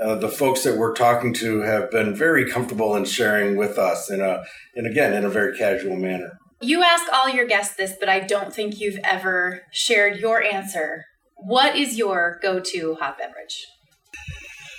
uh, 0.00 0.14
the 0.14 0.28
folks 0.28 0.62
that 0.62 0.78
we're 0.78 0.94
talking 0.94 1.34
to 1.34 1.62
have 1.62 1.90
been 1.90 2.14
very 2.14 2.48
comfortable 2.48 2.94
in 2.94 3.04
sharing 3.04 3.56
with 3.56 3.78
us 3.78 4.08
in 4.12 4.20
a, 4.20 4.44
and 4.76 4.86
again, 4.86 5.12
in 5.12 5.24
a 5.24 5.28
very 5.28 5.58
casual 5.58 5.96
manner. 5.96 6.38
You 6.60 6.84
ask 6.84 7.12
all 7.12 7.28
your 7.28 7.46
guests 7.46 7.74
this, 7.74 7.94
but 7.98 8.08
I 8.08 8.20
don't 8.20 8.54
think 8.54 8.78
you've 8.78 9.00
ever 9.02 9.62
shared 9.72 10.18
your 10.18 10.40
answer 10.40 11.06
what 11.42 11.76
is 11.76 11.96
your 11.96 12.38
go-to 12.42 12.96
hot 12.96 13.18
beverage? 13.18 13.66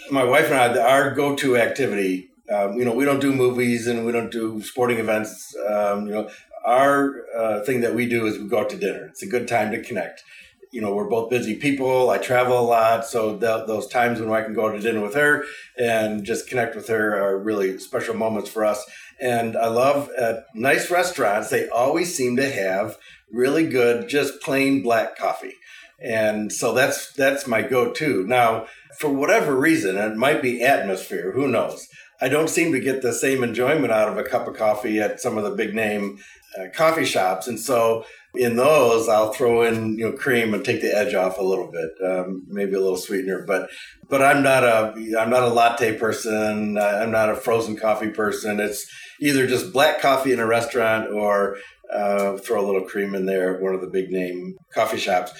My 0.09 0.23
wife 0.23 0.51
and 0.51 0.55
I, 0.55 0.81
our 0.81 1.11
go-to 1.13 1.57
activity. 1.57 2.29
Um, 2.51 2.77
you 2.77 2.85
know, 2.85 2.93
we 2.93 3.05
don't 3.05 3.21
do 3.21 3.33
movies 3.33 3.87
and 3.87 4.05
we 4.05 4.11
don't 4.11 4.31
do 4.31 4.61
sporting 4.61 4.99
events. 4.99 5.55
Um, 5.67 6.07
you 6.07 6.13
know, 6.13 6.29
our 6.65 7.25
uh, 7.35 7.61
thing 7.61 7.81
that 7.81 7.95
we 7.95 8.07
do 8.07 8.27
is 8.27 8.37
we 8.37 8.47
go 8.47 8.59
out 8.59 8.69
to 8.71 8.77
dinner. 8.77 9.05
It's 9.05 9.23
a 9.23 9.27
good 9.27 9.47
time 9.47 9.71
to 9.71 9.81
connect. 9.81 10.23
You 10.71 10.81
know, 10.81 10.93
we're 10.93 11.09
both 11.09 11.29
busy 11.29 11.55
people. 11.55 12.09
I 12.09 12.17
travel 12.17 12.59
a 12.59 12.61
lot, 12.61 13.05
so 13.05 13.31
th- 13.31 13.67
those 13.67 13.87
times 13.87 14.21
when 14.21 14.31
I 14.31 14.41
can 14.41 14.53
go 14.53 14.67
out 14.67 14.71
to 14.71 14.79
dinner 14.79 15.01
with 15.01 15.15
her 15.15 15.43
and 15.77 16.23
just 16.23 16.47
connect 16.47 16.75
with 16.75 16.87
her 16.87 17.21
are 17.21 17.37
really 17.37 17.77
special 17.77 18.15
moments 18.15 18.49
for 18.49 18.63
us. 18.63 18.85
And 19.19 19.57
I 19.57 19.67
love 19.67 20.09
at 20.17 20.45
nice 20.55 20.89
restaurants; 20.89 21.49
they 21.49 21.67
always 21.67 22.15
seem 22.15 22.37
to 22.37 22.49
have 22.49 22.97
really 23.31 23.67
good, 23.67 24.07
just 24.07 24.41
plain 24.41 24.81
black 24.81 25.17
coffee 25.17 25.55
and 26.01 26.51
so 26.51 26.73
that's 26.73 27.11
that's 27.13 27.47
my 27.47 27.61
go-to. 27.61 28.25
Now 28.25 28.67
for 28.99 29.09
whatever 29.09 29.55
reason 29.55 29.97
it 29.97 30.15
might 30.15 30.41
be 30.41 30.63
atmosphere 30.63 31.31
who 31.31 31.47
knows? 31.47 31.87
I 32.19 32.29
don't 32.29 32.49
seem 32.49 32.71
to 32.73 32.79
get 32.79 33.01
the 33.01 33.13
same 33.13 33.43
enjoyment 33.43 33.91
out 33.91 34.09
of 34.09 34.17
a 34.17 34.23
cup 34.23 34.47
of 34.47 34.55
coffee 34.55 34.99
at 34.99 35.19
some 35.19 35.37
of 35.37 35.43
the 35.43 35.55
big 35.55 35.73
name 35.73 36.19
uh, 36.57 36.65
coffee 36.73 37.05
shops. 37.05 37.47
And 37.47 37.59
so 37.59 38.05
in 38.33 38.55
those 38.55 39.09
i'll 39.09 39.33
throw 39.33 39.61
in 39.61 39.97
you 39.97 40.09
know 40.09 40.15
cream 40.15 40.53
and 40.53 40.63
take 40.63 40.81
the 40.81 40.97
edge 40.97 41.13
off 41.13 41.37
a 41.37 41.43
little 41.43 41.69
bit 41.69 41.89
um, 42.09 42.45
maybe 42.47 42.75
a 42.75 42.79
little 42.79 42.97
sweetener. 42.97 43.43
But 43.45 43.69
but 44.09 44.21
i'm 44.21 44.41
not 44.41 44.63
a 44.63 44.93
i'm 45.19 45.29
not 45.29 45.43
a 45.43 45.49
latte 45.49 45.97
person. 45.97 46.77
I'm 46.77 47.11
not 47.11 47.29
a 47.29 47.35
frozen 47.35 47.75
coffee 47.75 48.09
person. 48.09 48.59
It's 48.59 48.89
either 49.19 49.47
just 49.47 49.73
black 49.73 50.01
coffee 50.01 50.31
in 50.31 50.39
a 50.39 50.45
restaurant 50.47 51.11
or 51.11 51.57
uh, 51.93 52.37
throw 52.37 52.63
a 52.63 52.65
little 52.65 52.85
cream 52.87 53.13
in 53.15 53.25
there 53.25 53.55
at 53.55 53.61
one 53.61 53.75
of 53.75 53.81
the 53.81 53.87
big 53.87 54.09
name 54.09 54.55
coffee 54.73 54.97
shops 54.97 55.33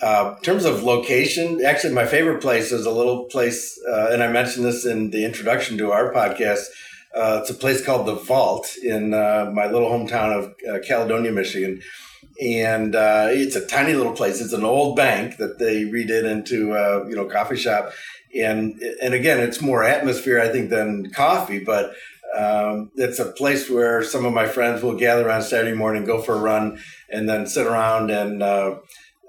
uh, 0.00 0.34
in 0.36 0.42
terms 0.44 0.64
of 0.64 0.82
location, 0.82 1.64
actually, 1.64 1.92
my 1.92 2.06
favorite 2.06 2.40
place 2.40 2.70
is 2.70 2.86
a 2.86 2.90
little 2.90 3.24
place, 3.24 3.78
uh, 3.88 4.10
and 4.12 4.22
I 4.22 4.28
mentioned 4.28 4.64
this 4.64 4.86
in 4.86 5.10
the 5.10 5.24
introduction 5.24 5.76
to 5.78 5.90
our 5.90 6.12
podcast. 6.12 6.66
Uh, 7.14 7.38
it's 7.40 7.50
a 7.50 7.54
place 7.54 7.84
called 7.84 8.06
the 8.06 8.14
Vault 8.14 8.76
in 8.82 9.12
uh, 9.12 9.50
my 9.52 9.66
little 9.66 9.90
hometown 9.90 10.32
of 10.32 10.54
uh, 10.68 10.78
Caledonia, 10.86 11.32
Michigan, 11.32 11.82
and 12.40 12.94
it's 12.94 13.56
a 13.56 13.66
tiny 13.66 13.94
little 13.94 14.12
place. 14.12 14.40
It's 14.40 14.52
an 14.52 14.64
old 14.64 14.94
bank 14.94 15.38
that 15.38 15.58
they 15.58 15.84
redid 15.84 16.30
into 16.30 16.68
you 17.08 17.16
know 17.16 17.24
coffee 17.24 17.56
shop, 17.56 17.90
and 18.36 18.80
and 19.02 19.14
again, 19.14 19.40
it's 19.40 19.60
more 19.60 19.82
atmosphere 19.82 20.40
I 20.40 20.48
think 20.48 20.70
than 20.70 21.10
coffee, 21.10 21.58
but 21.58 21.94
um, 22.36 22.90
it's 22.94 23.18
a 23.18 23.32
place 23.32 23.70
where 23.70 24.02
some 24.02 24.24
of 24.24 24.32
my 24.32 24.46
friends 24.46 24.82
will 24.82 24.96
gather 24.96 25.30
on 25.30 25.42
Saturday 25.42 25.76
morning, 25.76 26.04
go 26.04 26.20
for 26.20 26.36
a 26.36 26.40
run, 26.40 26.78
and 27.08 27.28
then 27.28 27.46
sit 27.46 27.66
around 27.66 28.10
and 28.10 28.42
uh, 28.42 28.76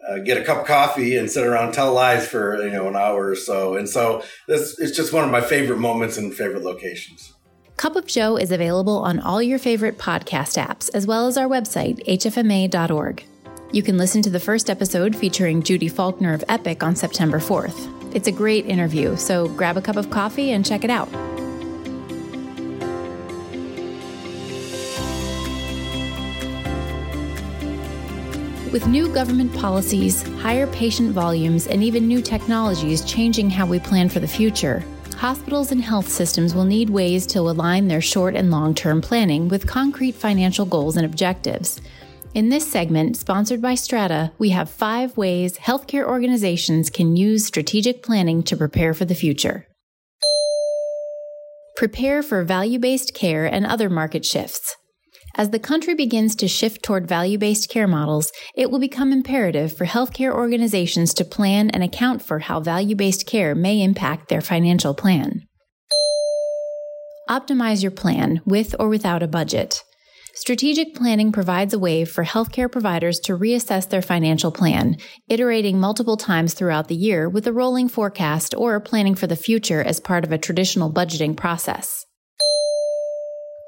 Uh, 0.08 0.18
get 0.20 0.38
a 0.38 0.44
cup 0.44 0.60
of 0.60 0.66
coffee 0.66 1.18
and 1.18 1.30
sit 1.30 1.46
around 1.46 1.66
and 1.66 1.74
tell 1.74 1.94
lies 1.94 2.28
for 2.28 2.64
you 2.64 2.72
know 2.72 2.88
an 2.88 2.96
hour 2.96 3.30
or 3.30 3.36
so. 3.36 3.76
And 3.76 3.88
so 3.88 4.24
this 4.48 4.80
it's 4.80 4.96
just 4.96 5.14
one 5.14 5.24
of 5.24 5.32
my 5.32 5.42
favorite 5.42 5.80
moments 5.80 6.18
and 6.18 6.34
favorite 6.34 6.64
locations. 6.64 7.34
Cup 7.78 7.96
of 7.96 8.06
Joe 8.08 8.36
is 8.36 8.52
available 8.52 8.98
on 8.98 9.20
all 9.20 9.42
your 9.42 9.58
favorite 9.58 9.98
podcast 9.98 10.62
apps, 10.62 10.90
as 10.94 11.08
well 11.08 11.28
as 11.28 11.38
our 11.38 11.48
website, 11.48 12.06
hfma.org. 12.06 13.24
You 13.72 13.84
can 13.84 13.98
listen 13.98 14.22
to 14.24 14.30
the 14.30 14.40
first 14.40 14.70
episode 14.70 15.16
featuring 15.16 15.64
Judy 15.64 15.88
Faulkner 15.88 16.34
of 16.34 16.44
Epic 16.50 16.84
on 16.84 16.96
September 16.96 17.40
4th. 17.40 18.14
It's 18.14 18.28
a 18.28 18.32
great 18.32 18.66
interview, 18.66 19.16
so 19.16 19.48
grab 19.50 19.78
a 19.78 19.82
cup 19.82 19.96
of 19.96 20.10
coffee 20.10 20.52
and 20.52 20.66
check 20.66 20.84
it 20.84 20.90
out. 20.90 21.08
With 28.72 28.86
new 28.86 29.12
government 29.12 29.52
policies, 29.56 30.22
higher 30.42 30.68
patient 30.68 31.12
volumes, 31.12 31.66
and 31.66 31.84
even 31.84 32.08
new 32.08 32.22
technologies 32.22 33.04
changing 33.04 33.50
how 33.50 33.66
we 33.66 33.80
plan 33.80 34.10
for 34.10 34.20
the 34.20 34.28
future, 34.28 34.86
hospitals 35.18 35.72
and 35.72 35.82
health 35.82 36.08
systems 36.08 36.54
will 36.54 36.66
need 36.66 36.88
ways 36.88 37.26
to 37.28 37.40
align 37.40 37.88
their 37.88 38.00
short 38.00 38.36
and 38.36 38.52
long 38.52 38.76
term 38.76 39.02
planning 39.02 39.48
with 39.48 39.66
concrete 39.66 40.14
financial 40.14 40.68
goals 40.68 40.98
and 40.98 41.06
objectives. 41.08 41.82
In 42.36 42.50
this 42.50 42.72
segment, 42.72 43.18
sponsored 43.18 43.60
by 43.60 43.74
Strata, 43.74 44.34
we 44.38 44.50
have 44.50 44.70
five 44.70 45.18
ways 45.18 45.58
healthcare 45.58 46.06
organizations 46.06 46.92
can 46.92 47.16
use 47.16 47.48
strategic 47.48 48.04
planning 48.04 48.44
to 48.44 48.56
prepare 48.56 48.94
for 48.94 49.06
the 49.06 49.16
future. 49.16 49.66
Prepare 51.76 52.22
for 52.22 52.44
value 52.44 52.78
based 52.78 53.16
care 53.16 53.48
and 53.48 53.66
other 53.66 53.90
market 53.90 54.24
shifts. 54.26 54.78
As 55.40 55.52
the 55.52 55.58
country 55.58 55.96
begins 55.96 56.36
to 56.36 56.50
shift 56.50 56.84
toward 56.84 57.08
value 57.08 57.38
based 57.38 57.70
care 57.70 57.88
models, 57.88 58.30
it 58.58 58.70
will 58.70 58.78
become 58.78 59.14
imperative 59.14 59.72
for 59.72 59.86
healthcare 59.86 60.34
organizations 60.34 61.14
to 61.14 61.24
plan 61.24 61.70
and 61.70 61.82
account 61.82 62.22
for 62.22 62.40
how 62.40 62.60
value 62.60 62.94
based 62.94 63.26
care 63.26 63.56
may 63.56 63.82
impact 63.82 64.28
their 64.28 64.42
financial 64.42 64.94
plan. 64.94 65.48
Optimize 67.30 67.82
your 67.82 67.92
plan 67.92 68.42
with 68.46 68.76
or 68.78 68.90
without 68.90 69.24
a 69.24 69.30
budget. 69.30 69.82
Strategic 70.34 70.94
planning 70.94 71.32
provides 71.32 71.74
a 71.74 71.80
way 71.80 72.04
for 72.04 72.26
healthcare 72.26 72.70
providers 72.70 73.18
to 73.22 73.38
reassess 73.38 73.88
their 73.88 74.02
financial 74.02 74.52
plan, 74.52 74.98
iterating 75.30 75.80
multiple 75.80 76.18
times 76.18 76.54
throughout 76.54 76.90
the 76.90 76.96
year 76.96 77.30
with 77.30 77.48
a 77.48 77.54
rolling 77.54 77.88
forecast 77.88 78.54
or 78.58 78.78
planning 78.82 79.16
for 79.16 79.28
the 79.28 79.38
future 79.38 79.82
as 79.82 80.02
part 80.02 80.26
of 80.26 80.34
a 80.34 80.38
traditional 80.38 80.92
budgeting 80.92 81.38
process. 81.38 82.06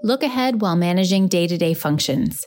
Look 0.04 0.24
ahead 0.24 0.62
while 0.62 0.76
managing 0.76 1.28
day 1.28 1.46
to 1.46 1.58
day 1.58 1.76
functions. 1.76 2.44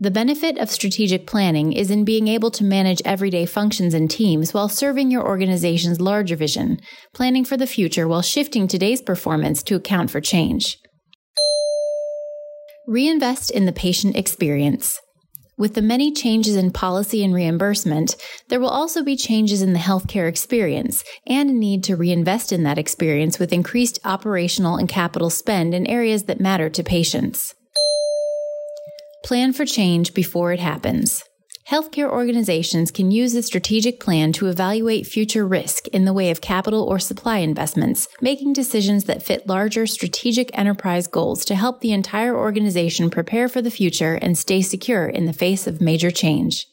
The 0.00 0.10
benefit 0.10 0.58
of 0.58 0.70
strategic 0.70 1.26
planning 1.26 1.72
is 1.72 1.90
in 1.90 2.04
being 2.04 2.28
able 2.28 2.50
to 2.52 2.64
manage 2.64 3.00
everyday 3.04 3.46
functions 3.46 3.94
and 3.94 4.10
teams 4.10 4.52
while 4.52 4.68
serving 4.68 5.10
your 5.10 5.26
organization's 5.26 6.00
larger 6.00 6.36
vision, 6.36 6.78
planning 7.14 7.44
for 7.44 7.56
the 7.56 7.66
future 7.66 8.06
while 8.06 8.22
shifting 8.22 8.68
today's 8.68 9.00
performance 9.00 9.62
to 9.62 9.76
account 9.76 10.10
for 10.10 10.20
change. 10.20 10.76
Reinvest 12.86 13.50
in 13.50 13.64
the 13.64 13.72
patient 13.72 14.16
experience. 14.16 15.00
With 15.60 15.74
the 15.74 15.82
many 15.82 16.10
changes 16.10 16.56
in 16.56 16.70
policy 16.70 17.22
and 17.22 17.34
reimbursement, 17.34 18.16
there 18.48 18.60
will 18.60 18.70
also 18.70 19.04
be 19.04 19.14
changes 19.14 19.60
in 19.60 19.74
the 19.74 19.78
healthcare 19.78 20.26
experience 20.26 21.04
and 21.26 21.50
a 21.50 21.52
need 21.52 21.84
to 21.84 21.96
reinvest 21.96 22.50
in 22.50 22.62
that 22.62 22.78
experience 22.78 23.38
with 23.38 23.52
increased 23.52 23.98
operational 24.02 24.76
and 24.76 24.88
capital 24.88 25.28
spend 25.28 25.74
in 25.74 25.86
areas 25.86 26.22
that 26.24 26.40
matter 26.40 26.70
to 26.70 26.82
patients. 26.82 27.54
Plan 29.22 29.52
for 29.52 29.66
change 29.66 30.14
before 30.14 30.50
it 30.54 30.60
happens. 30.60 31.24
Healthcare 31.70 32.10
organizations 32.10 32.90
can 32.90 33.12
use 33.12 33.32
a 33.36 33.44
strategic 33.44 34.00
plan 34.00 34.32
to 34.32 34.48
evaluate 34.48 35.06
future 35.06 35.46
risk 35.46 35.86
in 35.88 36.04
the 36.04 36.12
way 36.12 36.32
of 36.32 36.40
capital 36.40 36.82
or 36.82 36.98
supply 36.98 37.38
investments, 37.38 38.08
making 38.20 38.54
decisions 38.54 39.04
that 39.04 39.22
fit 39.22 39.46
larger 39.46 39.86
strategic 39.86 40.50
enterprise 40.58 41.06
goals 41.06 41.44
to 41.44 41.54
help 41.54 41.80
the 41.80 41.92
entire 41.92 42.36
organization 42.36 43.08
prepare 43.08 43.48
for 43.48 43.62
the 43.62 43.70
future 43.70 44.14
and 44.14 44.36
stay 44.36 44.62
secure 44.62 45.06
in 45.06 45.26
the 45.26 45.32
face 45.32 45.68
of 45.68 45.80
major 45.80 46.10
change. 46.10 46.66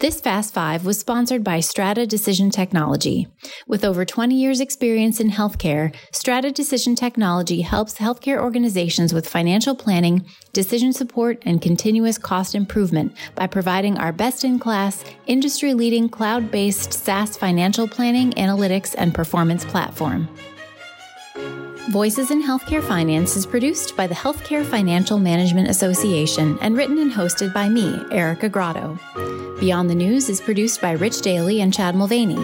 This 0.00 0.20
Fast 0.20 0.52
Five 0.52 0.84
was 0.84 0.98
sponsored 0.98 1.44
by 1.44 1.60
Strata 1.60 2.04
Decision 2.04 2.50
Technology. 2.50 3.28
With 3.68 3.84
over 3.84 4.04
20 4.04 4.34
years' 4.34 4.60
experience 4.60 5.20
in 5.20 5.30
healthcare, 5.30 5.94
Strata 6.12 6.50
Decision 6.50 6.96
Technology 6.96 7.60
helps 7.60 7.98
healthcare 7.98 8.38
organizations 8.38 9.14
with 9.14 9.28
financial 9.28 9.76
planning, 9.76 10.26
decision 10.52 10.92
support, 10.92 11.40
and 11.46 11.62
continuous 11.62 12.18
cost 12.18 12.56
improvement 12.56 13.16
by 13.36 13.46
providing 13.46 13.96
our 13.96 14.12
best 14.12 14.42
in 14.42 14.58
class, 14.58 15.04
industry 15.26 15.74
leading 15.74 16.08
cloud 16.08 16.50
based 16.50 16.92
SaaS 16.92 17.36
financial 17.36 17.86
planning, 17.86 18.32
analytics, 18.32 18.96
and 18.98 19.14
performance 19.14 19.64
platform. 19.64 20.28
Voices 21.90 22.30
in 22.30 22.42
Healthcare 22.42 22.82
Finance 22.82 23.36
is 23.36 23.44
produced 23.44 23.94
by 23.94 24.06
the 24.06 24.14
Healthcare 24.14 24.64
Financial 24.64 25.18
Management 25.18 25.68
Association 25.68 26.58
and 26.62 26.78
written 26.78 26.96
and 26.96 27.12
hosted 27.12 27.52
by 27.52 27.68
me, 27.68 28.02
Erica 28.10 28.48
Grotto. 28.48 28.98
Beyond 29.60 29.90
the 29.90 29.94
News 29.94 30.30
is 30.30 30.40
produced 30.40 30.80
by 30.80 30.92
Rich 30.92 31.20
Daly 31.20 31.60
and 31.60 31.74
Chad 31.74 31.94
Mulvany. 31.94 32.42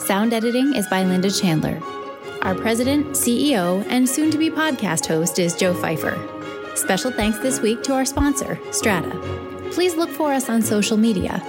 Sound 0.00 0.32
editing 0.32 0.74
is 0.74 0.86
by 0.86 1.02
Linda 1.02 1.32
Chandler. 1.32 1.82
Our 2.42 2.54
president, 2.54 3.08
CEO, 3.08 3.84
and 3.88 4.08
soon 4.08 4.30
to 4.30 4.38
be 4.38 4.50
podcast 4.50 5.04
host 5.04 5.40
is 5.40 5.56
Joe 5.56 5.74
Fifer. 5.74 6.16
Special 6.76 7.10
thanks 7.10 7.38
this 7.38 7.60
week 7.60 7.82
to 7.82 7.94
our 7.94 8.04
sponsor, 8.04 8.56
Strata. 8.70 9.10
Please 9.72 9.96
look 9.96 10.10
for 10.10 10.32
us 10.32 10.48
on 10.48 10.62
social 10.62 10.96
media. 10.96 11.42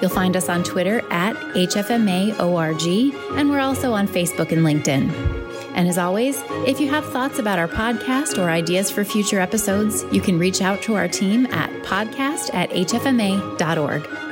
You'll 0.00 0.10
find 0.10 0.36
us 0.36 0.48
on 0.48 0.62
Twitter 0.62 1.02
at 1.10 1.34
HFMAORG, 1.54 3.14
and 3.36 3.50
we're 3.50 3.58
also 3.58 3.92
on 3.92 4.06
Facebook 4.06 4.52
and 4.52 4.64
LinkedIn. 4.64 5.47
And 5.78 5.86
as 5.86 5.96
always, 5.96 6.42
if 6.66 6.80
you 6.80 6.88
have 6.88 7.08
thoughts 7.12 7.38
about 7.38 7.60
our 7.60 7.68
podcast 7.68 8.36
or 8.36 8.50
ideas 8.50 8.90
for 8.90 9.04
future 9.04 9.38
episodes, 9.38 10.04
you 10.10 10.20
can 10.20 10.36
reach 10.36 10.60
out 10.60 10.82
to 10.82 10.96
our 10.96 11.06
team 11.06 11.46
at 11.46 11.70
podcast 11.84 12.52
at 12.52 12.70
hfma.org. 12.70 14.27